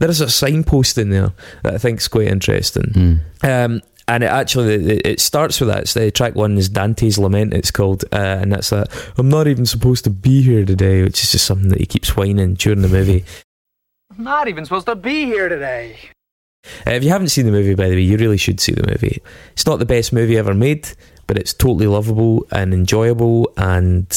[0.00, 3.20] There is a signpost in there that I think is quite interesting.
[3.42, 5.82] Um, and it actually it, it starts with that.
[5.82, 7.54] It's the track one is Dante's Lament.
[7.54, 8.88] It's called, uh, and that's that.
[9.16, 12.16] I'm not even supposed to be here today, which is just something that he keeps
[12.16, 13.24] whining during the movie.
[14.16, 15.96] I'm not even supposed to be here today.
[16.86, 18.86] Uh, if you haven't seen the movie, by the way, you really should see the
[18.86, 19.20] movie.
[19.52, 20.88] It's not the best movie ever made,
[21.26, 24.08] but it's totally lovable and enjoyable and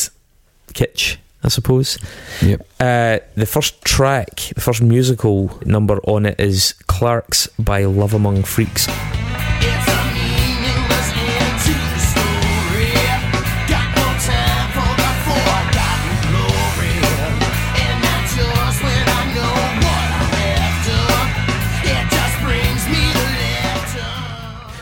[0.74, 1.98] kitsch, I suppose.
[2.42, 2.68] Yep.
[2.80, 8.44] Uh, the first track, the first musical number on it is Clerks by Love Among
[8.44, 8.88] Freaks.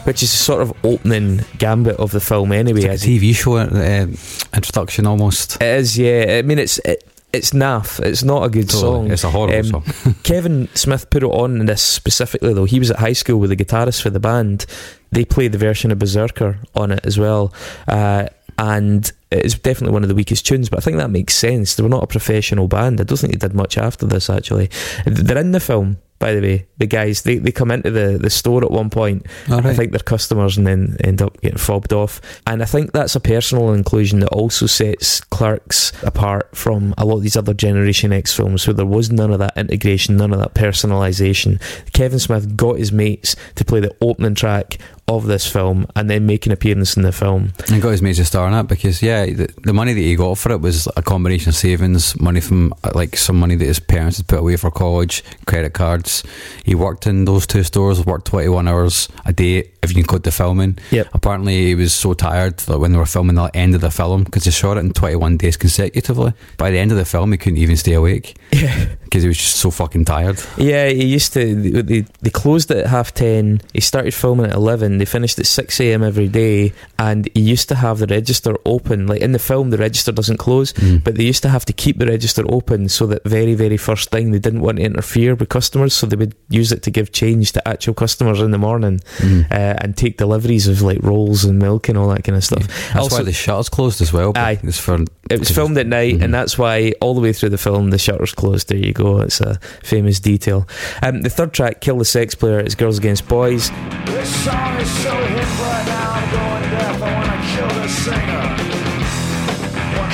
[0.06, 2.82] Which is a sort of opening gambit of the film anyway.
[2.84, 4.08] It's like a TV show uh,
[4.56, 5.56] introduction almost.
[5.62, 6.26] It is, yeah.
[6.40, 8.00] I mean, it's it, it's naff.
[8.00, 8.82] It's not a good Totally.
[9.08, 9.12] song.
[9.12, 10.16] It's a horrible Um, song.
[10.24, 12.66] Kevin Smith put it on in this specifically though.
[12.66, 14.66] He was at high school with the guitarist for the band.
[15.12, 17.54] They played the version of Berserker on it as well.
[17.88, 18.28] Uh,
[18.60, 21.74] and it's definitely one of the weakest tunes, but I think that makes sense.
[21.74, 23.02] They were not a professional band.
[23.02, 24.70] I don't think they did much after this actually.
[25.08, 26.66] They're in the film, by the way.
[26.78, 29.26] The guys they, they come into the, the store at one point.
[29.52, 32.22] All I think they're customers and then end up getting fobbed off.
[32.48, 37.18] And I think that's a personal inclusion that also sets Clerks apart from a lot
[37.18, 40.40] of these other Generation X films where there was none of that integration, none of
[40.40, 41.62] that personalisation.
[41.92, 46.26] Kevin Smith got his mates to play the opening track of this film and then
[46.26, 47.52] make an appearance in the film.
[47.70, 50.38] And got his major star in it because yeah, the, the money that he got
[50.38, 54.18] for it was a combination of savings, money from like some money that his parents
[54.18, 56.24] had put away for college, credit cards.
[56.64, 60.24] He worked in those two stores, worked twenty one hours a day if you include
[60.24, 60.78] the filming.
[60.92, 61.10] Yep.
[61.14, 64.24] Apparently, he was so tired that when they were filming the end of the film
[64.24, 66.34] because they shot it in twenty one days consecutively.
[66.58, 68.86] By the end of the film, he couldn't even stay awake Yeah.
[69.04, 70.42] because he was just so fucking tired.
[70.58, 71.56] Yeah, he used to.
[71.84, 73.62] They, they closed it at half ten.
[73.74, 74.98] He started filming at eleven.
[74.98, 76.04] They finished at six a.m.
[76.04, 79.08] every day, and he used to have the register open.
[79.08, 81.04] Like in the film, the register doesn't close, Mm.
[81.04, 84.10] but they used to have to keep the register open so that very, very first
[84.12, 87.12] thing they didn't want to interfere with customers, so they would use it to give
[87.12, 89.46] change to actual customers in the morning Mm.
[89.52, 92.68] uh, and take deliveries of like rolls and milk and all that kind of stuff.
[92.68, 94.34] That's Also- why the shutters closed as well.
[94.36, 94.60] Aye.
[94.64, 96.24] It's for It was filmed at night, Mhm.
[96.26, 98.70] and that's why all the way through the film the shutters closed.
[98.70, 99.20] There you go.
[99.22, 100.68] It's a famous detail.
[101.02, 103.72] Um, the third track, "Kill the Sex Player," is "Girls Against Boys."
[104.06, 107.02] This song is so hip right now, I'm going deaf.
[107.02, 108.50] I wanna kill the singer.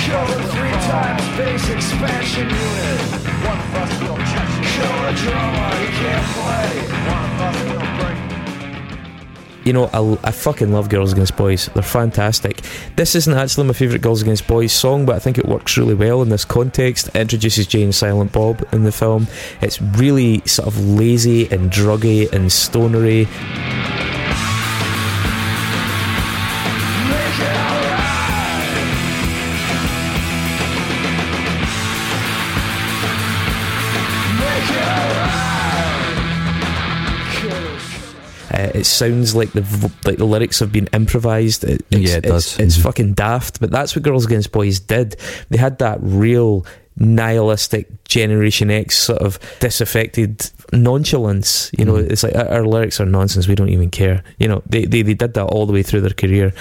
[0.05, 2.99] Kill the three times bass expansion unit.
[3.45, 5.78] One of us will catch Kill the drummer,
[9.69, 12.61] You know, I, I fucking love "Girls Against Boys." They're fantastic.
[12.95, 15.93] This isn't actually my favourite "Girls Against Boys" song, but I think it works really
[15.93, 17.09] well in this context.
[17.09, 19.27] It introduces Jay and Silent Bob in the film.
[19.61, 23.27] It's really sort of lazy and druggy and stonery.
[38.67, 41.63] Uh, it sounds like the like the lyrics have been improvised.
[41.63, 42.59] It, it's, Yeah, it it's, does.
[42.59, 42.81] It's Mhm.
[42.81, 45.15] fucking daft, but that's what Girls Against Boys did.
[45.49, 46.65] They had that real
[46.97, 51.69] nihilistic Generation X sort of disaffected nonchalance.
[51.77, 52.11] You know, Mhm.
[52.11, 53.47] it's like our, lyrics are nonsense.
[53.47, 54.23] We don't even care.
[54.39, 56.53] You know, they they, they did that all the way through their career.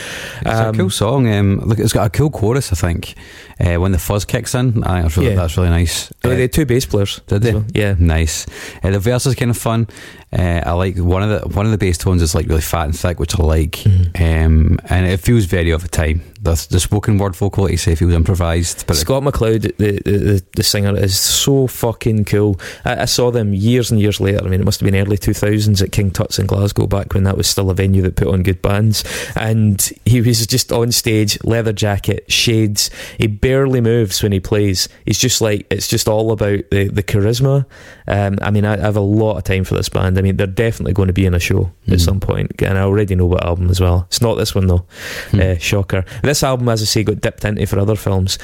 [0.43, 1.29] It's Um, a cool song.
[1.33, 2.73] Um, look, it's got a cool chorus.
[2.73, 3.15] I think
[3.61, 5.37] uh, when the fuzz kicks in, I think that's really, Yeah.
[5.37, 6.13] that's really nice.
[6.25, 7.21] Oh, Uh, they had two bass players.
[7.27, 7.53] did they?
[7.53, 7.65] well.
[7.75, 7.95] Yeah.
[7.99, 8.47] Nice.
[8.83, 9.87] Uh, the verse is kind of fun.
[10.31, 12.85] Uh, I like one of the one of the bass tones is like really fat
[12.85, 14.23] and thick, which I like, Mm-hmm.
[14.23, 16.21] um, and it feels very of a time.
[16.43, 19.73] The, the spoken word vocal, like you say, feels improvised, but Scott McCloud, the,
[20.05, 22.61] the the the singer, is so fucking cool.
[22.85, 24.45] I, I saw them years and years later.
[24.45, 27.15] I mean, it must have been early two thousands at King Tut's in Glasgow, back
[27.15, 29.05] when that was still a venue that put on good bands.
[29.37, 32.91] And he was just on stage, leather jacket, shades.
[33.19, 34.89] He barely moves when he plays.
[35.05, 37.67] He's just like it's just all about the the charisma.
[38.07, 40.19] Um, I mean, I, I have a lot of time for this band.
[40.19, 42.01] I mean, they're definitely going to be in a show at Mhm.
[42.01, 44.05] some point, and I already know what album as well.
[44.09, 44.87] It's not this one though.
[45.31, 45.41] Hmm.
[45.41, 46.05] Uh, shocker.
[46.23, 48.39] This album, as I say, got dipped into for other films.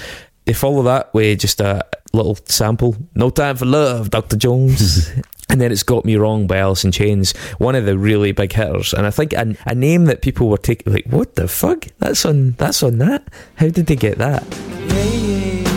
[0.46, 1.82] They follow that with just a
[2.12, 2.94] little sample.
[3.14, 4.36] No time for love, Dr.
[4.36, 5.10] Jones.
[5.48, 8.52] and then it's Got Me Wrong by Alice in Chains, one of the really big
[8.52, 8.92] hitters.
[8.94, 11.86] And I think a, a name that people were taking like, what the fuck?
[11.98, 13.28] That's on that's on that?
[13.56, 14.42] How did they get that?
[14.88, 15.68] Yeah, yeah.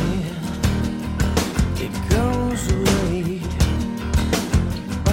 [1.80, 3.42] It goes away.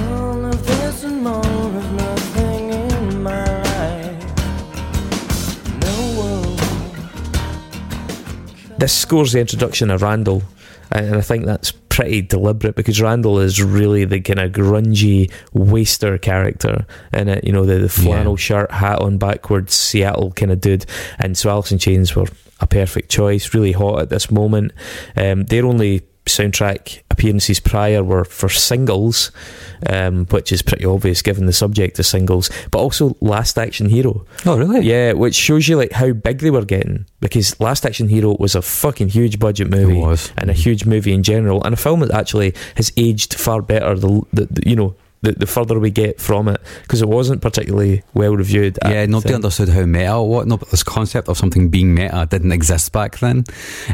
[0.01, 4.25] All of this and more of nothing in my life.
[5.83, 5.97] No
[8.69, 8.79] one.
[8.79, 10.43] This scores the introduction of Randall.
[10.93, 16.19] And I think that's pretty deliberate because Randall is really the kind of grungy waster
[16.19, 17.45] character in it.
[17.45, 18.37] You know, the, the flannel Yeah.
[18.39, 20.87] shirt, hat on backwards, Seattle kind of dude.
[21.21, 22.27] And so Alice in Chains were
[22.61, 24.73] a perfect choice, really hot at this moment.
[25.17, 29.31] Um, their only soundtrack appearances prior were for singles,
[29.89, 34.27] um, which is pretty obvious given the subject of singles, but also Last Action Hero.
[34.47, 34.81] oh really?
[34.87, 38.55] Yeah, which shows you like how big they were getting because Last Action Hero was
[38.55, 40.33] a fucking huge budget movie It was.
[40.37, 43.95] and a huge movie in general, and a film that actually has aged far better.
[43.95, 44.95] The, the, the you know.
[45.25, 48.79] The, the further we get from it, because it wasn't particularly well reviewed.
[48.83, 52.27] at Yeah, nobody understood how meta what no, but this concept of something being meta
[52.31, 53.45] didn't exist back then.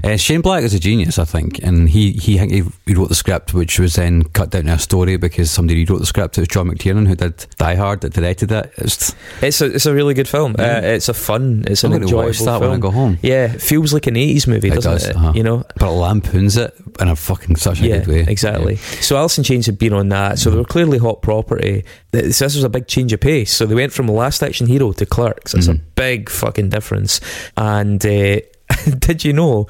[0.04, 3.54] Uh, Shane Black is a genius, I think, and he he he wrote the script,
[3.54, 6.36] which was then cut down to a story because somebody rewrote the script.
[6.38, 8.72] It was John McTiernan who did Die Hard that directed it.
[8.76, 10.54] It's, It's a it's a really good film.
[10.58, 10.78] Yeah.
[10.78, 11.64] Uh, it's a fun.
[11.66, 12.60] It's an I'm to enjoyable watch that film.
[12.62, 13.18] when I go home.
[13.22, 15.16] Yeah, it feels like an eighties movie, It doesn't does, it?
[15.16, 15.32] uh-huh.
[15.34, 18.24] You know, But it lampoons it in a fucking such a yeah, good way.
[18.28, 18.76] exactly.
[19.00, 21.84] So Alice in Chains had been on that, so they were clearly hot property.
[22.12, 23.52] So this was a big change of pace.
[23.52, 25.52] So they went from Last Action Hero to Clerks.
[25.52, 25.80] That's a Mhm.
[25.94, 27.20] big fucking difference.
[27.56, 28.40] And uh,
[28.98, 29.66] did you know?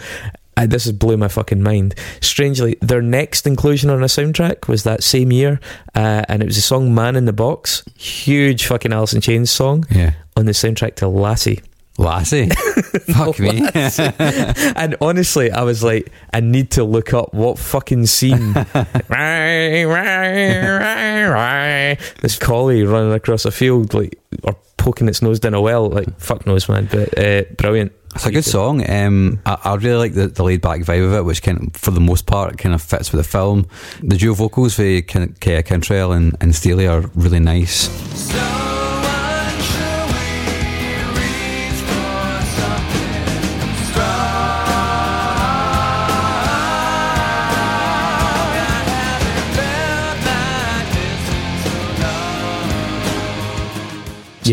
[0.57, 1.95] Uh, this has blew my fucking mind.
[2.21, 5.59] Strangely, their next inclusion on a soundtrack was that same year,
[5.95, 9.51] uh, and it was the song "Man in the Box," huge fucking Alice in Chains
[9.51, 10.13] song Yeah.
[10.37, 11.61] on the soundtrack to Lassie.
[12.01, 12.49] Lassie.
[13.13, 13.63] Fuck me.
[14.75, 18.55] and honestly, I was like, I need to look up what fucking scene.
[22.23, 25.91] this collie running across a field, like, or poking its nose down a well.
[25.91, 26.89] Like fuck knows, man.
[26.91, 27.93] But uh, brilliant.
[28.15, 28.89] It's a good song.
[28.91, 31.77] Um, I, I really like the, the laid back vibe of it, which kind of,
[31.81, 33.69] for the most part, kind of fits with the film.
[34.03, 37.89] The dual vocals for Ken, Ke- Cantrell and, and Staley are really nice.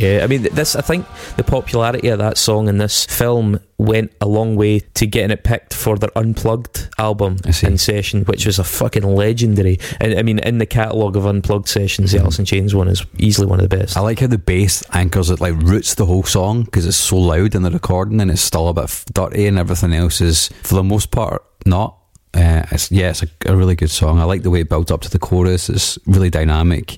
[0.02, 0.76] Yeah, I mean, this.
[0.76, 1.06] I think
[1.38, 5.44] the popularity of that song in this film went a long way to getting it
[5.44, 9.80] picked for their unplugged album in session, which was a fucking legendary.
[10.00, 13.06] And I mean, in the catalogue of unplugged sessions, the Alice in Chains one is
[13.18, 13.98] easily one of the best.
[13.98, 17.18] I like how the bass anchors it, like roots the whole song because it's so
[17.18, 20.76] loud in the recording and it's still a bit dirty and everything else is, for
[20.76, 21.98] the most part, not.
[22.34, 24.20] Uh, it's, yeah, it's a, a really good song.
[24.20, 25.70] I like the way it builds up to the chorus.
[25.70, 26.98] It's really dynamic,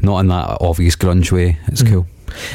[0.00, 1.58] not in that obvious grunge way.
[1.66, 2.06] It's cool.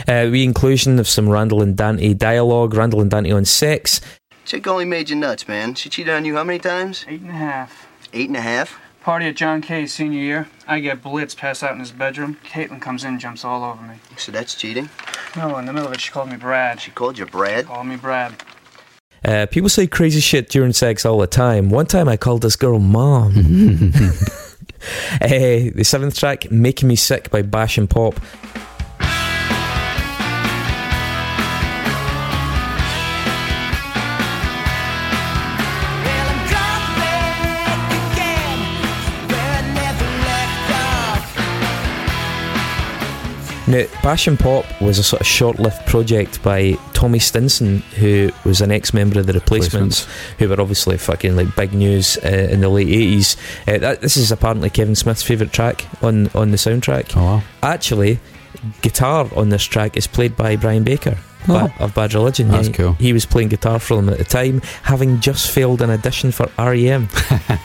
[0.07, 2.73] Uh, re-inclusion of some Randall and Dante dialogue.
[2.73, 4.01] Randall and Dante on sex.
[4.45, 5.75] Chick only made you nuts, man.
[5.75, 7.05] She cheated on you how many times?
[7.07, 7.87] Eight and a half.
[8.13, 8.79] Eight and a half?
[9.01, 10.47] Party at John Kay's senior year.
[10.67, 12.37] I get blitz pass out in his bedroom.
[12.43, 13.95] Caitlin comes in, jumps all over me.
[14.17, 14.89] So that's cheating?
[15.35, 16.81] No, in the middle of it, she called me Brad.
[16.81, 17.65] She called you Brad?
[17.65, 18.43] Called me Brad.
[19.23, 21.69] Uh, people say crazy shit during sex all the time.
[21.69, 23.33] One time I called this girl mom.
[25.21, 28.19] uh, the seventh track, Making Me Sick by Bash and Pop.
[43.67, 48.71] Now, and Pop was a sort of short-lived project by Tommy Stinson, who was an
[48.71, 50.07] ex-member of the Replacements,
[50.37, 53.35] who were obviously fucking like big news uh, in the late eighties.
[53.67, 57.17] Uh, that, this is apparently Kevin Smith's favorite track on on the soundtrack.
[57.17, 57.43] Oh, wow.
[57.63, 58.19] Actually,
[58.81, 61.17] guitar on this track is played by Brian Baker.
[61.47, 61.67] Oh.
[61.67, 62.93] ba- of Bad Religion, That's Yeah, cool.
[62.93, 66.47] He was playing guitar for them at the time, having just failed an audition for
[66.57, 67.07] REM.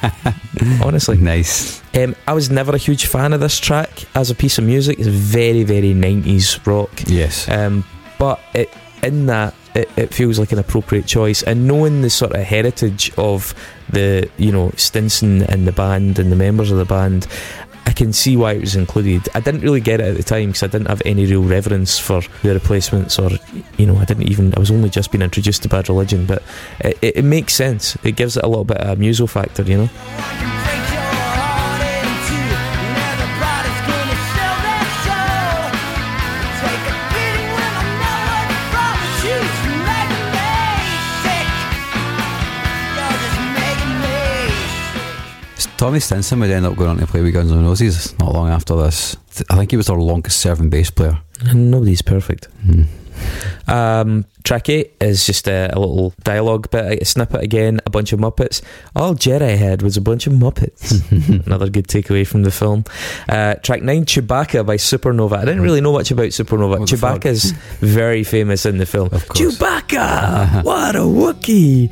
[0.82, 1.82] Honestly, nice.
[1.94, 4.98] Um, I was never a huge fan of this track as a piece of music.
[4.98, 6.90] It's very, very 90s rock.
[7.06, 7.48] Yes.
[7.48, 7.84] Um,
[8.18, 8.70] but it,
[9.02, 11.42] in that, it, it feels like an appropriate choice.
[11.42, 13.54] And knowing the sort of heritage of
[13.88, 17.26] the, you know, Stinson and the band and the members of the band,
[17.86, 19.28] I can see why it was included.
[19.34, 21.98] I didn't really get it at the time because I didn't have any real reverence
[21.98, 23.30] for the replacements, or
[23.78, 24.54] you know, I didn't even.
[24.54, 26.42] I was only just being introduced to Bad Religion, but
[26.80, 27.96] it, it, it makes sense.
[28.04, 30.99] It gives it a little bit of a muso factor, you know.
[45.80, 48.50] Tommy Stinson would end up going on to play with Guns N' Roses not long
[48.50, 49.16] after this.
[49.48, 51.18] I think he was their longest serving bass player.
[51.40, 52.48] And nobody's perfect.
[52.66, 52.82] Hmm.
[53.66, 58.12] Um, track 8 is just a, a little dialogue bit, a snippet again, a bunch
[58.12, 58.60] of Muppets.
[58.94, 61.46] All Jedi had was a bunch of Muppets.
[61.46, 62.84] Another good takeaway from the film.
[63.26, 65.38] Uh, track 9, Chewbacca by Supernova.
[65.38, 66.80] I didn't really know much about Supernova.
[66.80, 66.90] What?
[66.90, 69.08] Chewbacca's very famous in the film.
[69.08, 69.56] course.
[69.56, 70.62] Chewbacca!
[70.62, 71.88] what a Wookiee!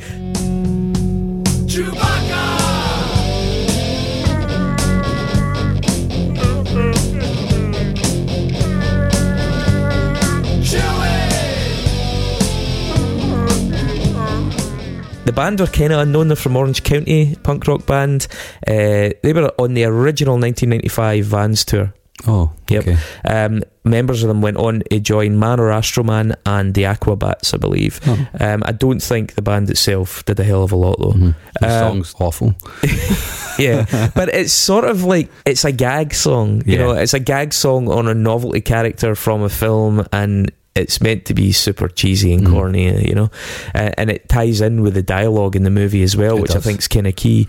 [15.29, 16.29] The band were kind of unknown.
[16.29, 18.27] They're from Orange County, punk rock band.
[18.67, 21.93] Uh, they were on the original 1995 Vans tour.
[22.27, 22.99] Oh, Yep.
[23.27, 27.59] Um, members of them went on to join Man or Astroman and the Aquabats, I
[27.59, 28.01] believe.
[28.07, 28.27] Oh.
[28.41, 31.13] Um, I don't think the band itself did a hell of a lot though.
[31.13, 31.35] Mhm.
[31.61, 32.55] The Um, song's awful.
[33.59, 36.63] yeah, but it's sort of like it's a gag song.
[36.65, 36.79] You Yeah.
[36.79, 41.25] know, it's a gag song on a novelty character from a film, and it's meant
[41.27, 42.51] to be super cheesy and Mhm.
[42.53, 43.09] corny.
[43.09, 43.31] You know,
[43.75, 46.57] uh, and it ties in with the dialogue in the movie as well, It which
[46.57, 47.47] I think is kind of key.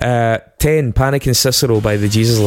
[0.00, 2.38] Uh, Ten, Panic in Cicero by the Jesus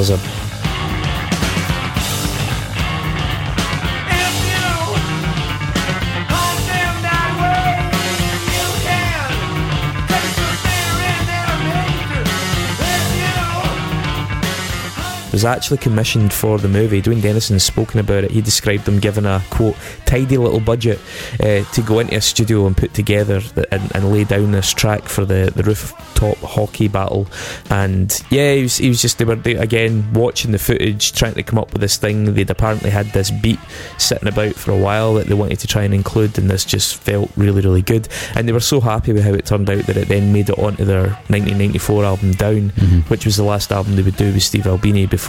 [15.34, 17.02] was actually commissioned for the movie.
[17.02, 18.32] Duane Denison's spoken about it.
[18.32, 19.76] He described them given a quote
[20.06, 21.00] tidy little budget
[21.42, 24.72] uh, to go into a studio and put together the, and, and lay down this
[24.72, 27.28] track for the, the rooftop hockey battle.
[27.70, 31.34] And yeah, he was, he was just they were they, again watching the footage, trying
[31.34, 32.34] to come up with this thing.
[32.34, 33.60] They'd apparently had this beat
[33.98, 36.96] sitting about for a while that they wanted to try and include, and this just
[36.96, 38.08] felt really really good.
[38.36, 40.60] And they were so happy with how it turned out that it then made it
[40.60, 43.10] onto their 1994 album Down Mhm.
[43.10, 45.23] which was the last album they would do with Steve Albini before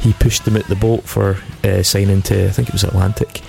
[0.00, 3.40] he pushed them out the boat for uh, signing to I think it was Atlantic.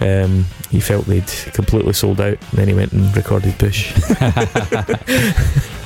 [0.00, 3.92] Um, he felt they'd completely sold out, and then he went and recorded Bush.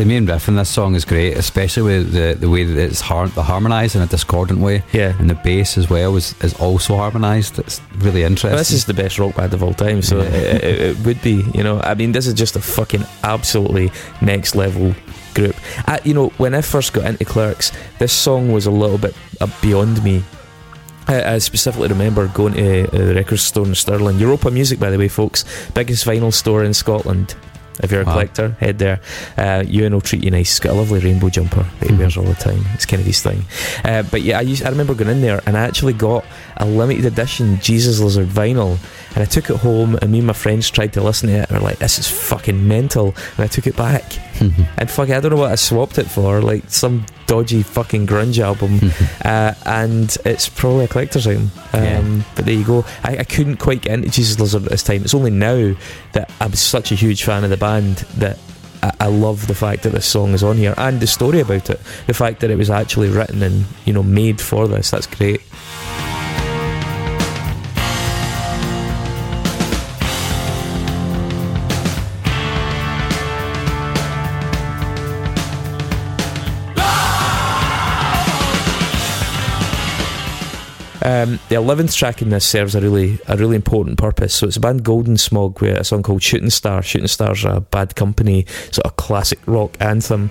[0.00, 3.02] The main riff in this song is great, especially with the, the way that it's
[3.02, 4.82] har- the harmonised in a discordant way.
[4.94, 5.14] Yeah.
[5.18, 7.58] And the bass as well is, is also harmonised.
[7.58, 8.56] It's really interesting.
[8.56, 10.28] this is the best rock band of all time, so Yeah.
[10.30, 11.44] it, it, it would be.
[11.52, 13.92] You know, I mean, this is just a fucking absolutely
[14.22, 14.94] next level
[15.34, 15.54] group.
[15.86, 19.14] I, you know, when I first got into Clerks, this song was a little bit
[19.42, 20.24] uh, beyond me.
[21.08, 24.88] I, I specifically remember going to uh, the record store in Stirling, Europa Music, by
[24.88, 25.44] the way, folks,
[25.74, 27.34] biggest vinyl store in Scotland.
[27.82, 28.12] If you're a Wow.
[28.12, 29.00] collector, head there.
[29.36, 30.50] Uh, Ewan will treat you nice.
[30.50, 31.98] He's got a lovely rainbow jumper that he Mhm.
[31.98, 32.64] wears all the time.
[32.74, 33.44] It's kind of his thing.
[33.84, 36.24] Uh, but yeah, I, used, I remember going in there and I actually got
[36.60, 38.78] a limited edition Jesus Lizard vinyl.
[39.14, 41.50] And I took it home, and me and my friends tried to listen to it.
[41.50, 44.04] And we're like, "This is fucking mental!" And I took it back,
[44.40, 48.38] and fuck, I don't know what I swapped it for, like some dodgy fucking grunge
[48.38, 48.78] album.
[49.24, 51.50] uh, and it's probably a collector's item.
[51.72, 52.22] Um, Yeah.
[52.36, 52.84] But there you go.
[53.02, 55.02] I, I couldn't quite get into Jesus Lizard at this time.
[55.02, 55.74] It's only now
[56.12, 58.38] that I'm such a huge fan of the band that
[58.82, 61.68] I, I love the fact that this song is on here and the story about
[61.70, 61.80] it.
[62.06, 64.90] The fact that it was actually written and you know made for this.
[64.90, 65.40] That's great.
[81.02, 84.34] Um, the eleventh track in this serves a really a really important purpose.
[84.34, 86.82] So it's a band Golden Smog with a song called Shooting Star.
[86.82, 90.30] Shooting Star's a bad company, sort of classic rock anthem.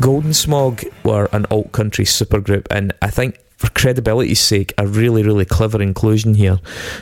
[0.00, 5.22] Golden Smog were an alt country supergroup, and I think for credibility's sake, a really,
[5.22, 6.58] really clever inclusion here,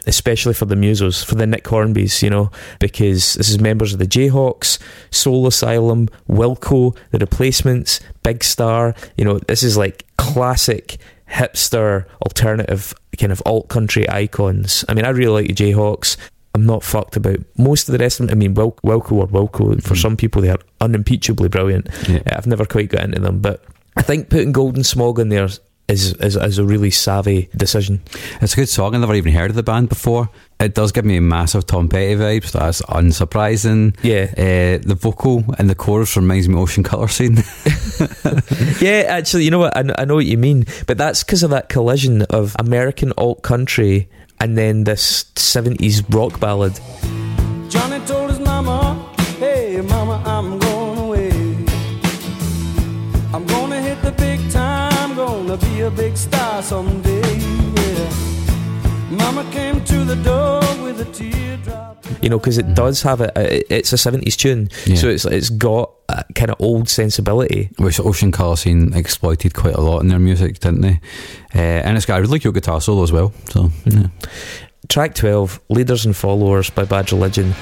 [0.06, 3.98] especially for the musos, for the Nick Hornbys, you know, because this is members of
[3.98, 4.78] the Jayhawks,
[5.10, 10.98] Soul Asylum, Wilco, The Replacements, Big Star, you know, this is like classic
[11.28, 14.84] hipster alternative kind of alt country icons.
[14.88, 16.16] I mean, I really like the Jayhawks.
[16.54, 18.36] I'm not fucked about most of the rest of them.
[18.36, 21.88] I mean, Wil- Wilco or Wilco, for some people, they are unimpeachably brilliant.
[22.08, 22.18] Yeah.
[22.18, 23.64] Uh, I've never quite got into them, but
[23.96, 25.48] I think putting Golden Smog in there
[25.88, 28.02] is, is, is a really savvy decision.
[28.40, 28.94] It's a good song.
[28.94, 30.30] I've never even heard of the band before.
[30.60, 32.52] It does give me massive Tom Petty vibes.
[32.52, 33.96] That's unsurprising.
[34.02, 34.30] Yeah.
[34.32, 37.36] Uh, the vocal and the chorus reminds me of Ocean Colour Scene.
[38.80, 39.76] yeah, actually, you know what?
[39.76, 43.42] I, I know what you mean, but that's because of that collision of American alt
[43.42, 44.08] country
[44.40, 46.78] and then this 70s rock ballad.
[47.68, 50.31] Johnny told his mama, Hey, mama, I'm
[62.22, 64.94] You know, because it does have a, a, it's a 70s tune, Yeah.
[64.94, 67.70] so it's it's got a kind of old sensibility.
[67.78, 71.00] Which Ocean Colour Scene exploited quite a lot in their music, didn't they?
[71.54, 73.32] Uh, and it's got a really cute guitar solo as well.
[73.50, 74.06] So, yeah.
[74.88, 77.54] Track 12, Leaders and Followers by Bad Religion.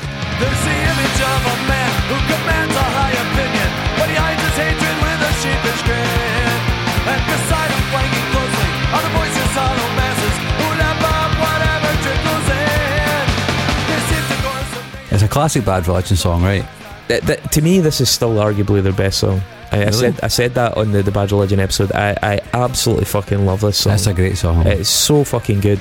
[15.30, 16.66] Classic Bad Religion song, right?
[17.08, 19.40] Th- th- to me, this is still arguably their best song.
[19.72, 21.92] I, I said I said that on the, the Bad Religion episode.
[21.92, 23.92] I, I absolutely fucking love this song.
[23.92, 24.66] That's a great song.
[24.66, 25.80] It's so fucking good.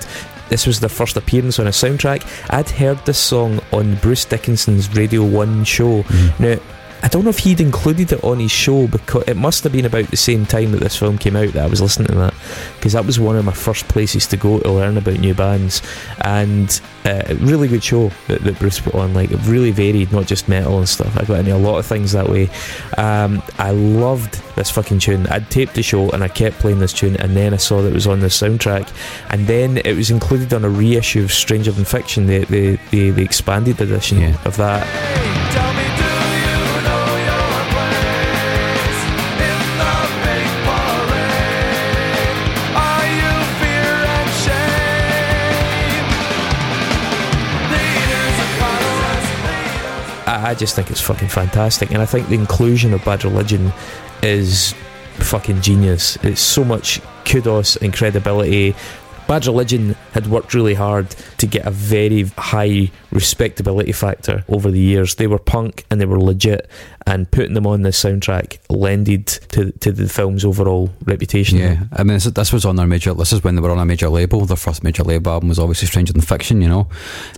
[0.50, 2.26] This was their first appearance on a soundtrack.
[2.50, 6.04] I'd heard this song on Bruce Dickinson's Radio 1 show.
[6.04, 6.40] Mm.
[6.40, 6.64] Now,
[7.02, 9.86] I don't know if he'd included it on his show because it must have been
[9.86, 12.34] about the same time that this film came out that I was listening to that
[12.76, 15.82] because that was one of my first places to go to learn about new bands.
[16.22, 20.28] And uh, really good show that, that Bruce put on like it really varied not
[20.28, 21.16] just metal and stuff.
[21.18, 22.50] I got into a lot of things that way.
[22.98, 25.26] Um, I loved this fucking tune.
[25.28, 27.90] I'd taped the show and I kept playing this tune and then I saw that
[27.90, 28.92] it was on the soundtrack.
[29.32, 33.12] And then it was included on a reissue of Stranger Than Fiction the, the, the,
[33.12, 34.38] the expanded edition Yeah.
[34.44, 35.39] of that
[50.50, 53.72] I, just think it's fucking fantastic, and I think the inclusion of Bad Religion
[54.24, 54.74] is
[55.18, 56.18] fucking genius.
[56.24, 58.76] It's so much kudos and credibility.
[59.28, 64.80] Bad Religion had worked really hard to get a very high respectability factor over the
[64.80, 65.16] years.
[65.16, 66.70] They were punk and they were legit,
[67.10, 71.58] and putting them on this soundtrack lended to to the film's overall reputation.
[71.58, 73.14] Yeah, I mean, this, was on their major.
[73.14, 74.46] This is when they were on a major label.
[74.46, 76.62] Their first major label album was obviously Stranger Than Fiction.
[76.62, 76.88] You know,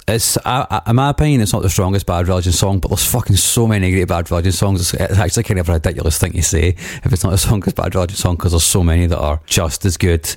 [0.08, 3.06] it's I, I, in my opinion, it's not the strongest Bad Religion song, but there's
[3.10, 4.82] fucking so many great Bad Religion songs.
[4.82, 6.70] It's, it's actually kind of a ridiculous thing to say
[7.04, 9.86] if it's not the strongest Bad Religion song because there's so many that are just
[9.86, 10.28] as good.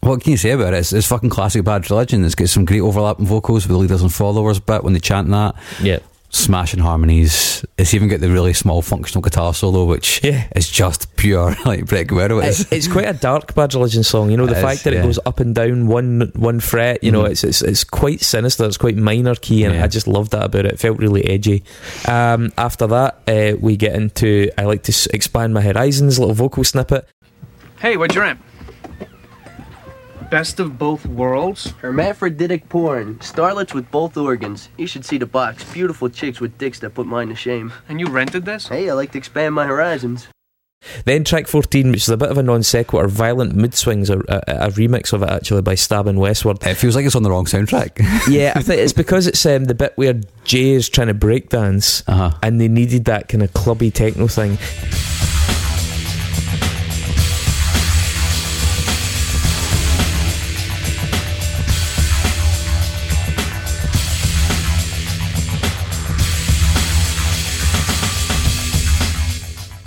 [0.00, 0.78] What can you say about it?
[0.78, 2.24] It's, it's fucking classic Bad Religion.
[2.24, 5.28] It's got some great overlapping vocals with the leaders and followers bit when they chant
[5.30, 5.54] that.
[5.80, 6.00] Yeah.
[6.32, 7.64] Smashing harmonies.
[7.76, 10.44] It's even got the really small functional guitar solo, which Yeah.
[10.54, 12.46] is just pure like Brett Gurewitz.
[12.46, 12.60] is.
[12.60, 14.30] It- it's quite a dark Bad Religion song.
[14.30, 15.00] You know, the It fact is, that yeah.
[15.00, 17.02] it goes up and down one one fret.
[17.02, 17.30] You know, Mhm.
[17.30, 18.64] it's, it's it's quite sinister.
[18.64, 19.82] It's quite minor key, and Yeah.
[19.82, 20.74] I just loved that about it.
[20.74, 21.64] It felt really edgy.
[22.06, 26.20] Um, after that, uh, we get into I like to expand my horizons.
[26.20, 27.08] Little vocal snippet.
[27.80, 28.38] Hey, what'd you rent?
[30.30, 31.72] Best of both worlds?
[31.80, 33.16] Hermaphroditic porn.
[33.16, 34.68] Starlets with both organs.
[34.78, 35.64] You should see the box.
[35.72, 37.72] Beautiful chicks with dicks that put mine to shame.
[37.88, 38.68] And you rented this?
[38.68, 40.28] Hey, I like to expand my horizons.
[41.04, 44.18] Then track fourteen, which is a bit of a non sequitur, violent mood swings, a,
[44.20, 46.64] a, a remix of it actually by Stabbing Westward.
[46.64, 47.98] It feels like it's on the wrong soundtrack.
[48.32, 50.14] yeah, I think it's because it's um, the bit where
[50.44, 52.30] Jay is trying to break dance, Uh-huh.
[52.42, 54.56] and they needed that kind of clubby techno thing.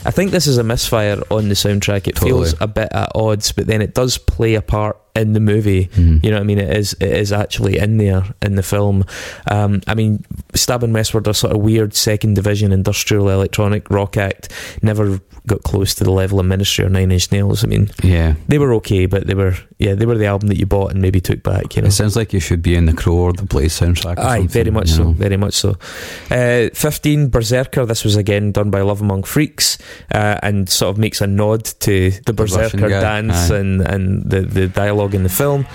[0.06, 2.08] I think this is a misfire on the soundtrack.
[2.08, 2.32] It Totally.
[2.32, 5.88] feels a bit at odds, but then it does play a part in the movie.
[5.95, 6.24] Mhm.
[6.24, 6.59] You know what I mean?
[6.59, 9.03] It is it is actually in there in the film.
[9.49, 10.24] Um, I mean,
[10.55, 14.49] Stabbing Westward, a sort of weird second division industrial electronic rock act,
[14.82, 17.64] never got close to the level of Ministry or Nine Inch Nails.
[17.64, 18.36] I mean, Yeah.
[18.47, 21.01] they were okay, but they were yeah they were the album that you bought and
[21.01, 21.76] maybe took back.
[21.76, 21.89] You know.
[21.89, 24.18] It sounds like you should be in the Crow or the Blaze soundtrack.
[24.18, 25.11] Or Aye, very much you so, know.
[25.11, 25.76] very much so.
[26.32, 29.78] Uh, 15, Berserker, this was again done by Love Among Freaks
[30.14, 33.57] uh, and sort of makes a nod to the Russian Berserker dance aye.
[33.57, 35.66] and, and the, the dialogue in the film.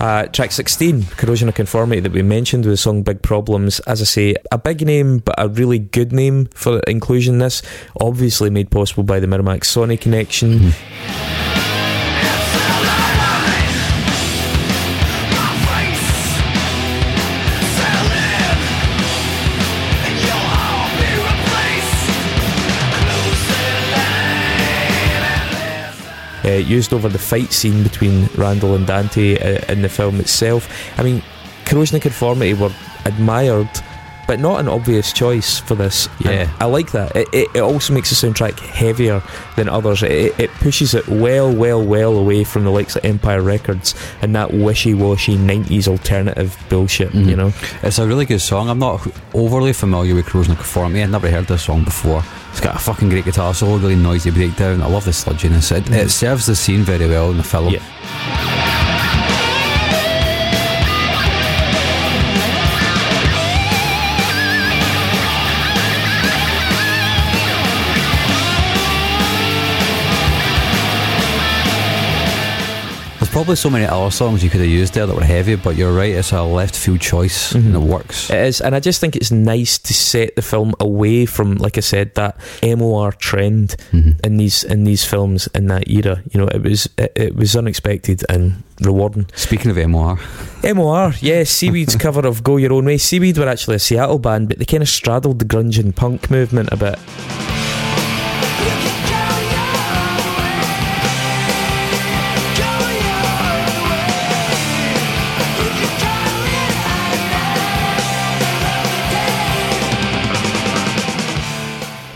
[0.00, 3.80] Uh, track 16, Corrosion of Conformity, that we mentioned with the song Big Problems.
[3.80, 7.60] As I say, a big name, but a really good name for inclusion in this.
[8.00, 10.72] Obviously made possible by the Miramax Sony connection.
[26.50, 30.68] Uh, used over the fight scene between Randall and Dante uh, in the film itself.
[30.98, 31.22] I mean,
[31.64, 32.72] Corrosion Conformity were
[33.04, 33.68] admired,
[34.26, 36.06] but not an obvious choice for this.
[36.18, 36.56] And Yeah.
[36.60, 37.16] I like that.
[37.16, 39.22] It, it, it also makes the soundtrack heavier
[39.56, 40.02] than others.
[40.02, 44.34] It, it pushes it well, well, well away from the likes of Empire Records and
[44.36, 47.52] that wishy-washy 90s alternative bullshit, you know?
[47.82, 48.68] It's a really good song.
[48.68, 51.02] I'm not overly familiar with Corrosion Conformity.
[51.02, 52.22] I'd never heard this song before.
[52.50, 54.82] It's got a fucking great guitar solo, really noisy breakdown.
[54.82, 55.70] I love the sludginess.
[55.76, 56.10] It, it mm.
[56.10, 57.72] serves the scene very well in the film.
[57.72, 58.69] Yeah.
[73.40, 75.94] Probably so many other songs you could have used there that were heavy, but you're
[75.94, 78.28] right, it's a left field choice and it works.
[78.28, 81.78] It is, and I just think it's nice to set the film away from, like
[81.78, 84.22] I said, that MOR trend Mhm.
[84.26, 86.20] in these in these films in that era.
[86.30, 89.24] You know, it was it, it was unexpected and rewarding.
[89.34, 90.18] Speaking of MOR,
[90.62, 94.48] MOR, yes, Seaweed's cover of "Go Your Own Way." Seaweed were actually a Seattle band,
[94.50, 96.98] but they kind of straddled the grunge and punk movement a bit.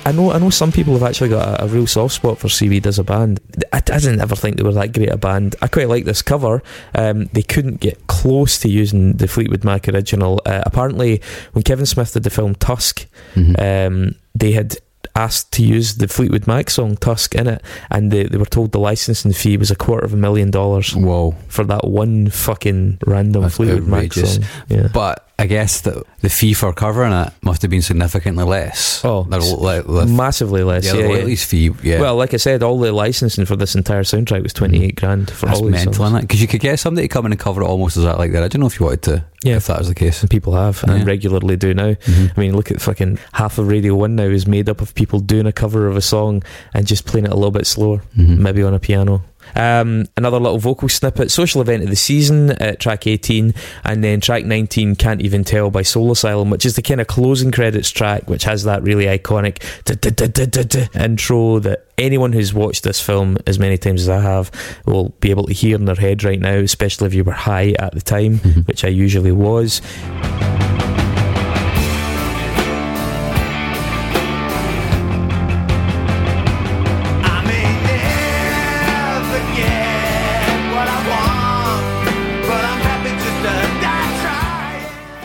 [0.04, 0.50] I know, I know.
[0.50, 3.40] Some people have actually got a, a real soft spot for Seaweed as a band.
[3.72, 5.56] I, I didn't ever think they were that great a band.
[5.62, 6.62] I quite like this cover.
[6.94, 10.40] Um, they couldn't get close to using the Fleetwood Mac original.
[10.46, 11.20] Uh, apparently,
[11.52, 13.86] when Kevin Smith did the film Tusk, Mhm.
[13.88, 14.76] um, they had
[15.16, 18.72] asked to use the Fleetwood Mac song Tusk in it, and they, they were told
[18.72, 20.94] the licensing fee was a quarter of a million dollars.
[20.96, 21.36] Whoa.
[21.48, 24.44] For that one fucking random That's Fleetwood Mac song.
[24.68, 24.88] Yeah.
[24.92, 29.04] But I guess the the fee for covering it must have been significantly less.
[29.04, 30.84] Oh, Massively less.
[30.86, 31.06] yeah, yeah, yeah.
[31.06, 31.70] royalties fee.
[31.82, 35.30] Yeah, Well, like I said, all the licensing for this entire soundtrack was 28 grand
[35.30, 36.20] for that's all these mental, songs.
[36.20, 38.32] Because you could get somebody to come in and cover it almost as that like
[38.32, 38.42] that.
[38.44, 39.24] I don't know if you wanted to.
[39.42, 39.56] Yeah.
[39.56, 40.22] if that was the case.
[40.22, 40.94] And people have Yeah.
[40.94, 41.92] and regularly do now.
[41.92, 42.30] Mhm.
[42.34, 45.20] I mean, look at fucking half of Radio 1 now is made up of people
[45.20, 46.42] doing a cover of a song
[46.72, 48.38] and just playing it a little bit slower, Mhm.
[48.38, 49.22] maybe on a piano.
[49.54, 53.54] Um, another little vocal snippet, social event of the season at track 18,
[53.84, 57.06] and then track 19, Can't Even Tell by Soul Asylum, which is the kind of
[57.06, 59.62] closing credits track, which has that really iconic
[60.94, 64.50] intro that anyone who's watched this film as many times as I have
[64.86, 67.74] will be able to hear in their head right now, especially if you were high
[67.78, 68.66] at the time, Mhm.
[68.66, 69.80] which I usually was.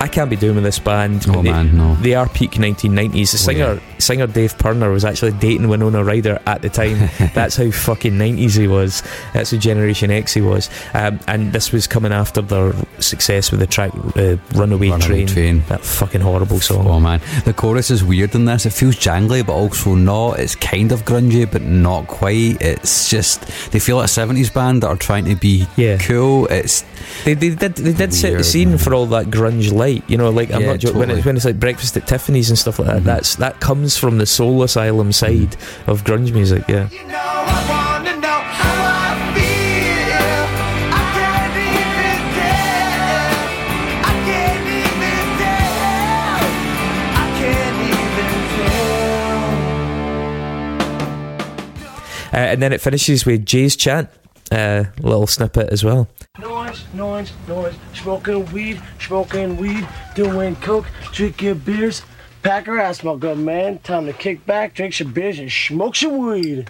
[0.09, 1.27] I can't be doing with this band.
[1.29, 1.93] Oh they, man, no.
[1.97, 3.31] They are peak 1990s.
[3.31, 7.09] The singer, oh, singer Dave Pirner was actually dating Winona Ryder at the time.
[7.33, 9.03] That's how fucking 90s he was.
[9.33, 10.69] That's who Generation X he was.
[10.93, 15.27] Um, and this was coming after their success with the track uh, Runaway, Runaway Train.
[15.27, 15.63] Train.
[15.69, 16.87] That fucking horrible song.
[16.87, 18.65] Oh man, the chorus is weird in this.
[18.65, 20.39] It feels jangly, but also not.
[20.39, 22.57] It's kind of grungy, but not quite.
[22.61, 25.97] It's just they feel like a seventies band that are trying to be Yeah.
[25.97, 26.47] cool.
[26.47, 26.83] It's
[27.25, 28.77] They, they did they did set the scene man.
[28.77, 30.29] for all that grunge light, you know.
[30.29, 30.99] Like I'm Yeah, not joking.
[30.99, 31.19] When, totally.
[31.19, 33.05] it's, when it's like breakfast at Tiffany's and stuff like that, Mhm.
[33.05, 35.55] that's that comes from the Soul Asylum side
[35.87, 36.63] of grunge music.
[36.67, 36.89] Yeah.
[36.89, 38.75] You know I wanna know how
[39.07, 40.45] I feel.
[40.91, 43.37] I can't even tell.
[44.05, 45.79] I can't even tell.
[47.15, 48.31] I can't even
[52.31, 52.39] tell.
[52.39, 54.09] Uh, and then it finishes with Jay's chant,
[54.51, 56.07] uh, little snippet as well.
[56.39, 57.75] Noise, noise, noise.
[57.93, 62.03] Smoking weed, smoking weed, doing coke, drinking beers.
[62.41, 63.79] Pack her ass, my good man.
[63.79, 66.67] Time to kick back, drink some beers, and smoke some weed.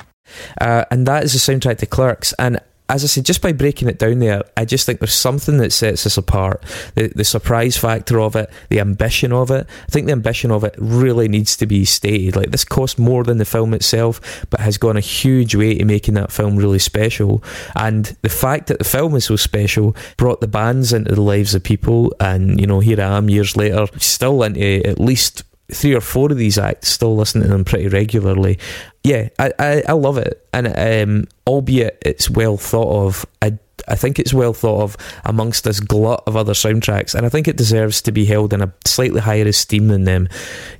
[0.60, 2.34] Uh, and that is the soundtrack to Clerks.
[2.40, 2.60] And
[2.90, 5.72] as I said, just by breaking it down there, I just think there's something that
[5.72, 6.64] sets us apart.
[6.96, 9.68] The, the surprise factor of it, the ambition of it.
[9.88, 12.36] I think the ambition of it really needs to be stated.
[12.36, 15.86] Like, this cost more than the film itself, but has gone a huge way to
[15.86, 17.44] making that film really special.
[17.76, 21.54] And the fact that the film is so special brought the bands into the lives
[21.54, 22.16] of people.
[22.20, 26.32] And, you know, here I am years later, still into at least three or four
[26.32, 28.60] of these acts, still listening to them pretty regularly.
[29.04, 33.96] Yeah, I, I, I love it, and um, albeit it's well thought of, I I
[33.96, 37.58] think it's well thought of amongst this glut of other soundtracks, and I think it
[37.58, 40.28] deserves to be held in a slightly higher esteem than them,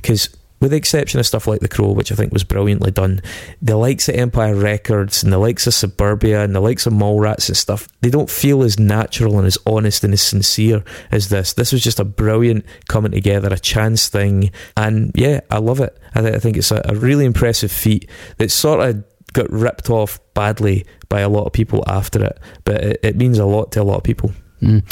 [0.02, 0.30] because.
[0.60, 3.22] With the exception of stuff like The Crow, which I think was brilliantly done,
[3.62, 7.48] the likes of Empire Records and the likes of Suburbia and the likes of Mallrats
[7.48, 11.54] and stuff, they don't feel as natural and as honest and as sincere as this.
[11.54, 15.98] This was just a brilliant coming together, a chance thing, and yeah, I love it.
[16.14, 19.04] I, th- I think it's a, a really impressive feat that sort of
[19.34, 23.40] got ripped off badly by a lot of people after it, but it, it means
[23.40, 24.32] a lot to a lot of people.
[24.62, 24.84] Mm.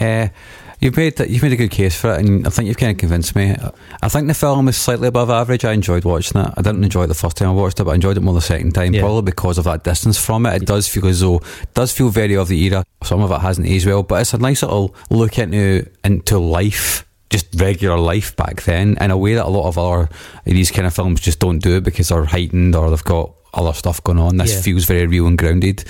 [0.00, 0.28] Uh,
[0.84, 2.98] you've made you've made a good case for it, and I think you've kind of
[2.98, 3.56] convinced me.
[4.02, 5.64] I think the film is slightly above average.
[5.64, 6.52] I enjoyed watching it.
[6.56, 8.34] I didn't enjoy it the first time I watched it, but I enjoyed it more
[8.34, 9.00] the second time, Yeah.
[9.00, 10.62] probably because of that distance from it.
[10.62, 11.40] It does feel as though
[11.74, 12.84] does feel very of the era.
[13.02, 17.04] Some of it hasn't aged well, but it's a nice little look into into life.
[17.30, 20.08] Just regular life back then, in a way that a lot of other
[20.44, 24.04] these kind of films just don't do because they're heightened or they've got other stuff
[24.04, 24.36] going on.
[24.36, 24.60] This Yeah.
[24.60, 25.84] feels very real and grounded.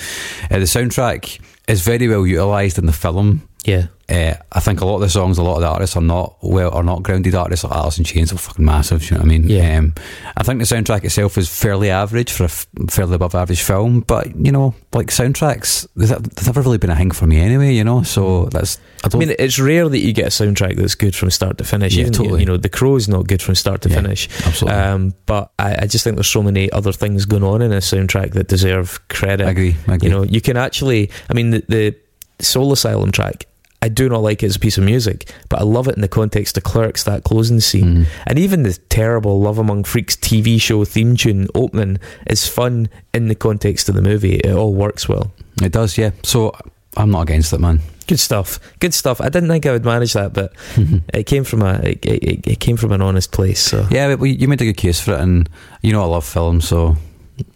[0.50, 1.38] Uh, the soundtrack
[1.68, 3.42] is very well utilised in the film.
[3.64, 3.86] Yeah.
[4.06, 6.36] Uh, I think a lot of the songs, a lot of the artists are not
[6.42, 7.64] well, are not grounded artists.
[7.64, 9.02] Like Alice in Chains are fucking massive.
[9.10, 9.48] You know what I mean?
[9.48, 9.78] Yeah.
[9.78, 9.94] Um,
[10.36, 14.00] I think the soundtrack itself is fairly average for a f- fairly above average film,
[14.00, 17.72] but you know, like soundtracks, they've, they've never really been a thing for me anyway.
[17.72, 20.94] You know, so that's I I mean, it's rare that you get a soundtrack that's
[20.94, 21.94] good from start to finish.
[21.94, 22.40] Yeah, Even, totally.
[22.40, 24.28] You know, The Crow's not good from start to Yeah, finish.
[24.46, 24.78] absolutely.
[24.78, 27.78] Um, but I, I just think there's so many other things going on in a
[27.78, 29.46] soundtrack that deserve credit.
[29.46, 29.76] I agree.
[29.88, 30.10] I agree.
[30.10, 31.10] You know, you can actually.
[31.30, 31.96] I mean, the, the
[32.40, 33.46] Soul Asylum track.
[33.84, 36.00] I do not like it as a piece of music, but I love it in
[36.00, 37.84] the context of Clerks, that closing scene.
[37.84, 38.06] Mm.
[38.26, 43.28] And even the terrible Love Among Freaks TV show theme tune opening is fun in
[43.28, 44.36] the context of the movie.
[44.36, 45.34] It all works well.
[45.60, 46.12] it does, yeah.
[46.22, 46.56] So
[46.96, 47.80] I'm not against it, man.
[48.06, 48.58] Good stuff.
[48.80, 49.20] Good stuff.
[49.20, 50.54] I didn't think I would manage that, but
[51.12, 53.60] it came from a it, it, it came from an honest place.
[53.60, 55.46] So Yeah, but you made a good case for it, and
[55.82, 56.96] you know I love film, so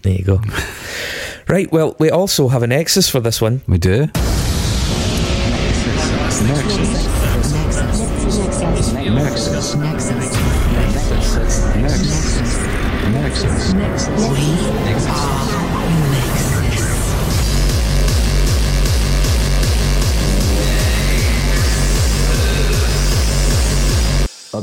[0.03, 0.43] there you go.
[1.49, 1.73] right.
[1.73, 3.63] Well, we also have an nexus for this one.
[3.67, 4.09] we do.
[6.39, 6.41] A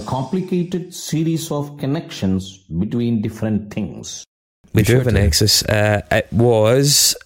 [0.05, 4.23] complicated series of connections between different things.
[4.73, 5.63] We do have a Nexus.
[5.63, 7.17] Uh, it was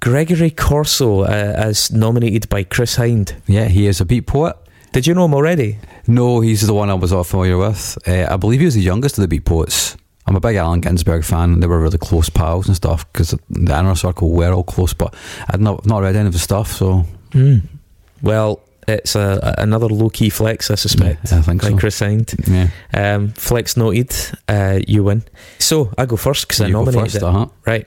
[0.00, 3.34] Gregory Corso uh, as nominated by Chris Hind.
[3.46, 4.56] Yeah, he is a beat poet.
[4.92, 5.78] Did you know him already?
[6.06, 7.98] No, he's the one I was not familiar with.
[8.06, 9.96] Uh, I believe he was the youngest of the beat poets.
[10.26, 11.60] I'm a big Allen Ginsberg fan.
[11.60, 15.14] They were really close pals and stuff because the inner circle were all close, but
[15.48, 17.04] I'd not, not read any of his stuff, so.
[17.32, 17.58] Hmm.
[18.22, 21.30] Well, it's a, another low key flex, I suspect.
[21.30, 21.76] Yeah, I think by so.
[21.76, 22.34] Chris Hind.
[22.46, 22.68] Yeah.
[22.94, 24.14] Um, flex noted,
[24.48, 25.22] uh, you win.
[25.58, 27.22] So I go first because I go nominated first, it.
[27.22, 27.46] uh-huh.
[27.66, 27.86] Right.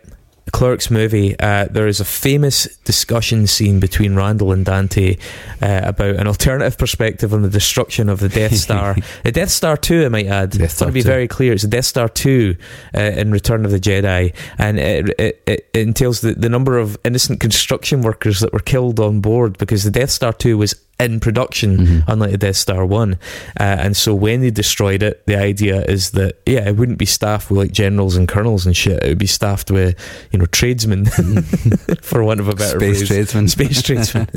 [0.49, 5.17] The Clerks movie, uh, there is a famous discussion scene between Randall and Dante
[5.61, 8.95] uh, about an alternative perspective on the destruction of the Death Star.
[9.23, 10.49] the Death Star 2, I might add.
[10.49, 11.07] Death I want to be 2.
[11.07, 11.53] very clear.
[11.53, 12.55] It's the Death Star 2
[12.95, 14.33] uh, in Return of the Jedi.
[14.57, 18.99] And it, it, it entails the, the number of innocent construction workers that were killed
[18.99, 22.11] on board because the Death Star 2 was in production, Mm-hmm.
[22.11, 23.13] unlike the Death Star 1.
[23.13, 23.17] Uh,
[23.59, 27.49] and so when they destroyed it, the idea is that, yeah, it wouldn't be staffed
[27.49, 29.01] with like generals and colonels and shit.
[29.03, 29.95] It would be staffed with,
[30.31, 31.05] you know, tradesmen,
[32.01, 33.07] for want of a better Space phrase.
[33.07, 33.47] tradesmen.
[33.47, 34.27] Space tradesmen.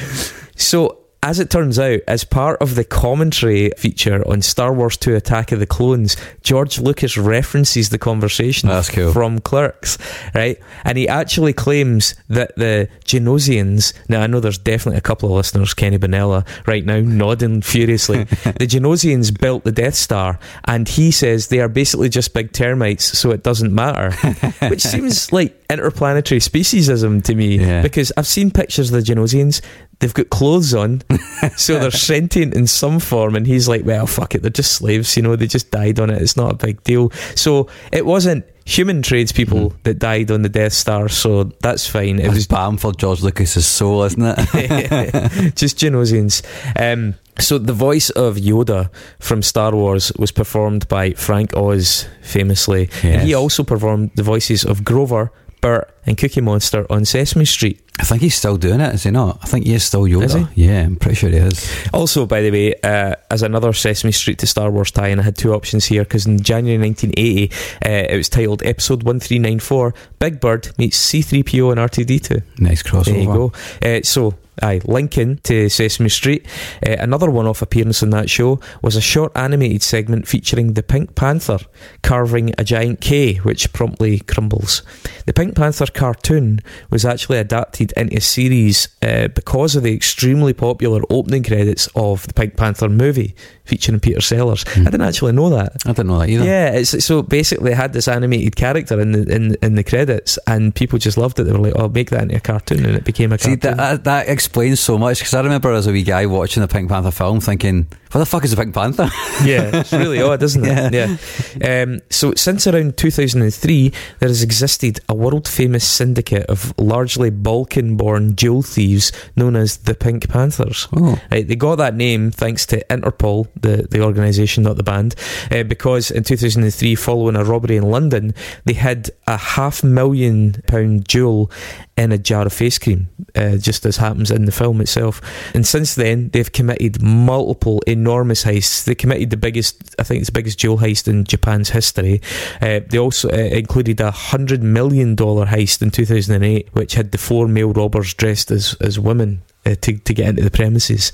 [0.56, 5.16] so, as it turns out, as part of the commentary feature on Star Wars 2
[5.16, 9.12] Attack of the Clones, George Lucas references the conversation cool.
[9.12, 9.98] from Clerks,
[10.36, 10.56] right?
[10.84, 15.34] And he actually claims that the Geonosians, now I know there's definitely a couple of
[15.34, 18.22] listeners, Kenny Bonella, right now, nodding furiously.
[18.24, 23.04] the Geonosians built the Death Star, and he says they are basically just big termites,
[23.18, 24.12] so it doesn't matter.
[24.68, 27.82] Which seems like interplanetary speciesism to me, Yeah.
[27.82, 29.60] because I've seen pictures of the Geonosians.
[29.98, 31.02] They've got clothes on,
[31.56, 33.34] so they're sentient in some form.
[33.34, 35.16] And he's like, "Well, fuck it, they're just slaves.
[35.16, 36.20] You know, they just died on it.
[36.20, 40.72] It's not a big deal." So it wasn't human tradespeople that died on the Death
[40.74, 41.08] Star.
[41.08, 42.18] So that's fine.
[42.18, 44.36] It It was bam for George Lucas's soul, isn't it?
[45.56, 46.42] just Geonosians.
[46.78, 48.90] Um, so the voice of Yoda
[49.20, 52.90] from Star Wars was performed by Frank Oz, famously.
[53.02, 55.30] And he also performed the voices of Grover,
[55.66, 57.80] Bert, and Cookie Monster on Sesame Street.
[57.98, 59.40] I think he's still doing it, is he not?
[59.42, 60.22] I think he is still Yoda.
[60.22, 60.66] Is he?
[60.66, 61.88] Yeah, I'm pretty sure he is.
[61.92, 65.24] Also, by the way, uh, as another Sesame Street to Star Wars tie, and I
[65.24, 67.50] had two options here because in January 1980,
[67.84, 72.60] uh, it was titled Episode 1394, Big Bird meets C-3PO and R2-D2.
[72.60, 73.04] Nice crossover.
[73.06, 73.52] There you go.
[73.82, 76.46] Uh, so, aye, linking to Sesame Street.
[76.86, 81.14] Uh, another one-off appearance on that show was a short animated segment featuring the Pink
[81.14, 81.58] Panther
[82.02, 84.82] carving a giant K, which promptly crumbles.
[85.26, 86.60] The Pink Panther cartoon
[86.90, 92.26] was actually adapted into a series uh, because of the extremely popular opening credits of
[92.26, 93.34] the Pink Panther movie
[93.64, 94.64] featuring Peter Sellers.
[94.76, 95.72] I didn't actually know that.
[95.84, 96.44] I didn't know that either.
[96.44, 100.74] Yeah, it's so basically had this animated character in the in in the credits, and
[100.74, 101.44] people just loved it.
[101.44, 103.76] They were like, "Oh, make that into a cartoon," and it became a See, cartoon.
[103.76, 106.88] that, that explains so much because I remember as a wee guy watching the Pink
[106.88, 109.10] Panther film thinking, what the fuck is a Pink Panther?
[109.44, 110.94] yeah, it's really odd, isn't it?
[110.94, 111.82] Yeah.
[111.82, 118.34] Um, so since around 2003, there has existed a world famous syndicate of largely Balkan-born
[118.34, 120.88] jewel thieves known as the Pink Panthers.
[120.96, 121.20] Oh.
[121.30, 125.14] Right, they got that name thanks to Interpol, the, the organisation, not the band,
[125.50, 128.32] uh, because in 2003, following a robbery in London,
[128.64, 131.50] they had a half million pound jewel
[131.96, 135.20] in a jar of face cream, uh, just as happens in the film itself.
[135.54, 138.84] And since then, they've committed multiple enormous heists.
[138.84, 142.20] They committed the biggest, I think it's the biggest jewel heist in Japan's history.
[142.62, 147.18] Uh, they also uh, included a hundred million dollar heist in 2008, which had the
[147.18, 151.12] four male robbers dressed as as women uh, to to get into the premises.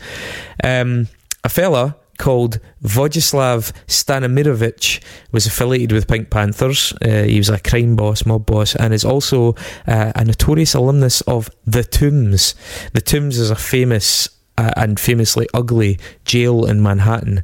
[0.62, 1.08] Um,
[1.44, 5.02] a fella called Vojislav Stanimirovic
[5.32, 6.92] was affiliated with Pink Panthers.
[7.02, 9.54] Uh, he was a crime boss, mob boss, and is also
[9.88, 12.54] uh, a notorious alumnus of The Tombs.
[12.92, 14.28] The Tombs is a famous
[14.58, 17.42] and famously ugly jail in Manhattan,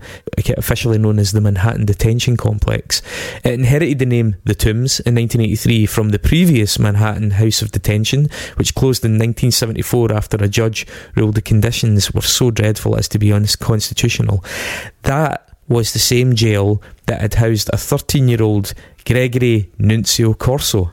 [0.56, 3.02] officially known as the Manhattan Detention Complex.
[3.44, 8.28] It inherited the name The Tombs in 1983 from the previous Manhattan House of Detention,
[8.56, 13.18] which closed in 1974 after a judge ruled the conditions were so dreadful as to
[13.18, 14.44] be unconstitutional.
[15.02, 18.74] That was the same jail that had housed a 13 year old
[19.04, 20.92] Gregory Nunzio Corso,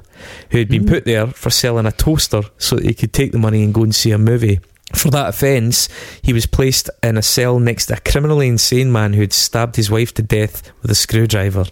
[0.52, 0.90] who had been mm.
[0.90, 3.84] put there for selling a toaster so that he could take the money and go
[3.84, 4.60] and see a movie.
[4.95, 5.89] For that offence,
[6.22, 9.76] he was placed in a cell next to a criminally insane man who had stabbed
[9.76, 11.65] his wife to death with a screwdriver.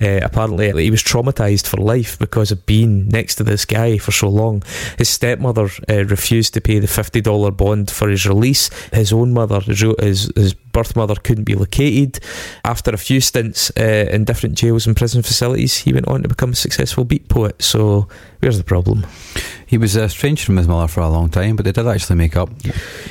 [0.00, 4.12] Uh, apparently, he was traumatised for life because of being next to this guy for
[4.12, 4.62] so long.
[4.96, 8.70] His stepmother uh, refused to pay the $50 bond for his release.
[8.92, 12.20] His own mother, his, his, his birth mother, couldn't be located.
[12.64, 16.28] After a few stints uh, in different jails and prison facilities, he went on to
[16.28, 17.60] become a successful beat poet.
[17.60, 18.06] So,
[18.40, 19.06] where's the problem?
[19.66, 22.36] He was estranged from his mother for a long time, but they did actually make
[22.36, 22.48] up.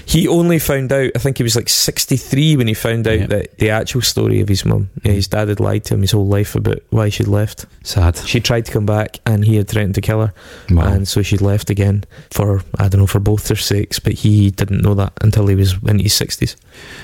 [0.08, 3.28] He only found out, I think he was like 63 when he found out Yeah.
[3.28, 4.90] that the actual story of his mum.
[5.04, 7.68] Yeah, his dad had lied to him his whole life about why she'd left.
[7.84, 8.18] Sad.
[8.26, 10.34] She tried to come back and he had threatened to kill her.
[10.72, 10.88] Wow.
[10.88, 14.49] And so she'd left again for, I don't know, for both their sakes, but he
[14.49, 16.56] didn't know that until he was in his 60s.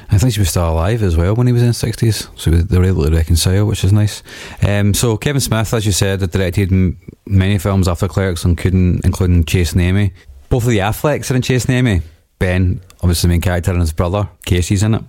[0.09, 2.49] I think she was still alive as well when he was in his 60s, so
[2.49, 4.23] they were able to reconcile, which is nice.
[4.63, 9.01] Um, so, Kevin Smith, as you said, had directed m- many films after Clerks, including,
[9.03, 10.13] including Chasing Amy.
[10.49, 12.01] Both of the Afflecks are in Chasing Amy.
[12.39, 15.03] Ben, obviously the main character, and his brother, Casey's in it.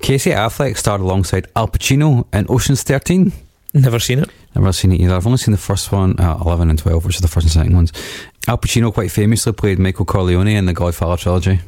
[0.00, 3.32] Casey Affleck starred alongside Al Pacino in Ocean's 13.
[3.74, 4.30] Never seen it.
[4.54, 5.14] Never seen it either.
[5.14, 7.52] I've only seen the first one, uh, 11 and 12, which are the first and
[7.52, 7.92] second ones.
[8.46, 11.60] Al Pacino quite famously played Michael Corleone in the Godfather trilogy.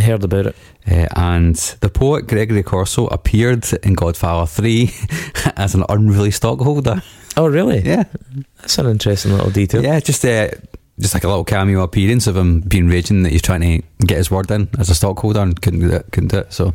[0.00, 0.56] Heard about it.
[0.90, 4.90] Uh, and the poet Gregory Corso appeared in Godfather 3
[5.56, 7.02] as an unruly stockholder.
[7.36, 7.80] Oh, really?
[7.80, 8.04] Yeah.
[8.58, 9.82] That's an interesting little detail.
[9.82, 10.48] Yeah, just uh,
[11.00, 14.18] just like a little cameo appearance of him being raging that he's trying to get
[14.18, 16.06] his word in as a stockholder and couldn't do it.
[16.12, 16.52] Couldn't do it.
[16.52, 16.74] So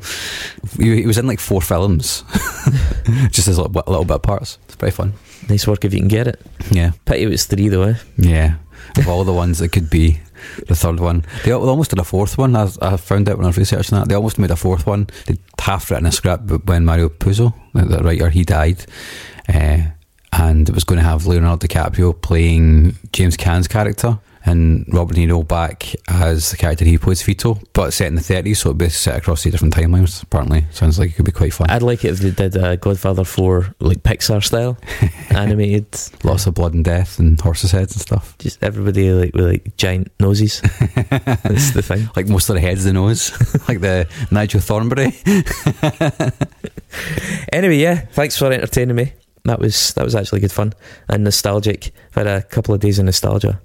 [0.80, 2.23] he, he was in like four films,
[3.32, 4.57] just as a little, little bit of parts.
[4.65, 5.14] It's pretty fun.
[5.48, 6.41] Nice work if you can get it.
[6.72, 6.91] Yeah.
[7.06, 7.95] Pity it was three, though, eh?
[8.18, 8.56] Yeah,
[8.98, 10.20] of all the ones that could be
[10.68, 12.56] the third one, they, almost did a fourth one.
[12.56, 15.08] I, I found out when I was researching that they almost made a fourth one.
[15.26, 18.86] They half written a script, when Mario Puzo, the, writer, he died,
[19.50, 19.80] uh,
[20.34, 24.20] and it was going to have Leonardo DiCaprio playing James Caan's character.
[24.46, 28.22] And Robert De Niro back as the character he plays Vito, but set in the
[28.22, 30.22] 30s, so it'd be set across the different timelines.
[30.24, 31.70] Apparently, sounds like it could be quite fun.
[31.70, 34.78] I'd like it if they did uh, Godfather 4, like Pixar style,
[35.30, 35.88] animated.
[36.24, 38.38] Lots of blood and death and horses' heads and stuff.
[38.38, 40.62] Just everybody like with like giant noses.
[41.10, 42.10] That's the thing.
[42.16, 43.32] Like most of the heads, the nose,
[43.68, 45.14] like the Nigel Thornberry.
[47.52, 49.14] Anyway, yeah, thanks for entertaining me.
[49.46, 50.74] That was that was actually good fun
[51.08, 51.92] and nostalgic.
[52.10, 53.60] I've had a couple of days of nostalgia.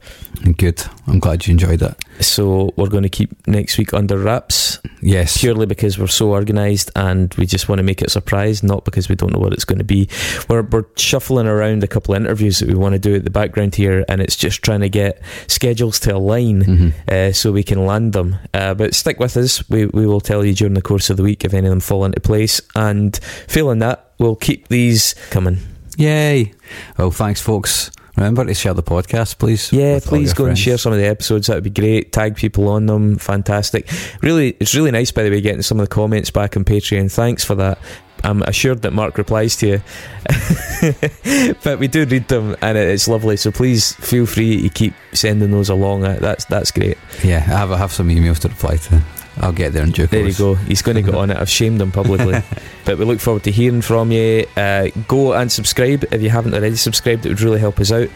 [0.56, 0.82] Good.
[1.06, 1.94] I'm glad you enjoyed it.
[2.24, 4.78] So we're going to keep next week under wraps.
[5.00, 5.38] Yes.
[5.38, 8.84] Purely because we're so organised and we just want to make it a surprise, not
[8.84, 10.08] because we don't know what it's going to be.
[10.48, 13.30] We're, we're shuffling around a couple of interviews that we want to do at the
[13.30, 16.88] background here, and it's just trying to get schedules to align Mm-hmm.
[17.08, 18.36] uh, so we can land them.
[18.52, 19.68] Uh, but stick with us.
[19.70, 21.80] We, we will tell you during the course of the week if any of them
[21.80, 22.60] fall into place.
[22.74, 23.16] And
[23.48, 25.58] failing that, we'll keep these coming.
[25.96, 26.52] Yay.
[26.96, 27.90] Well, thanks, folks.
[28.16, 29.72] Remember to share the podcast, please.
[29.72, 31.46] Yeah, please go and share some of the episodes.
[31.46, 32.12] That would be great.
[32.12, 33.16] Tag people on them.
[33.16, 33.88] Fantastic.
[34.20, 37.10] Really, it's really nice, by the way, getting some of the comments back on Patreon.
[37.10, 37.78] Thanks for that.
[38.22, 39.82] I'm assured that Mark replies to you,
[41.64, 43.38] but we do read them, and it's lovely.
[43.38, 46.02] So please feel free to keep sending those along.
[46.02, 46.98] That's that's great.
[47.24, 49.02] Yeah, I have, I have some emails to reply to.
[49.38, 50.54] I'll get there in due There you go.
[50.54, 51.36] He's going to get on it.
[51.36, 52.42] I've shamed him publicly.
[52.84, 54.46] but we look forward to hearing from you.
[54.56, 57.24] Uh, go and subscribe if you haven't already subscribed.
[57.26, 58.08] It would really help us out.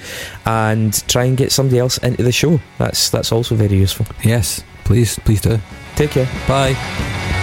[0.44, 2.60] And try and get somebody else into the show.
[2.78, 4.06] That's that's also very useful.
[4.22, 5.58] Yes, please, please do.
[5.96, 6.28] Take care.
[6.48, 7.42] Bye.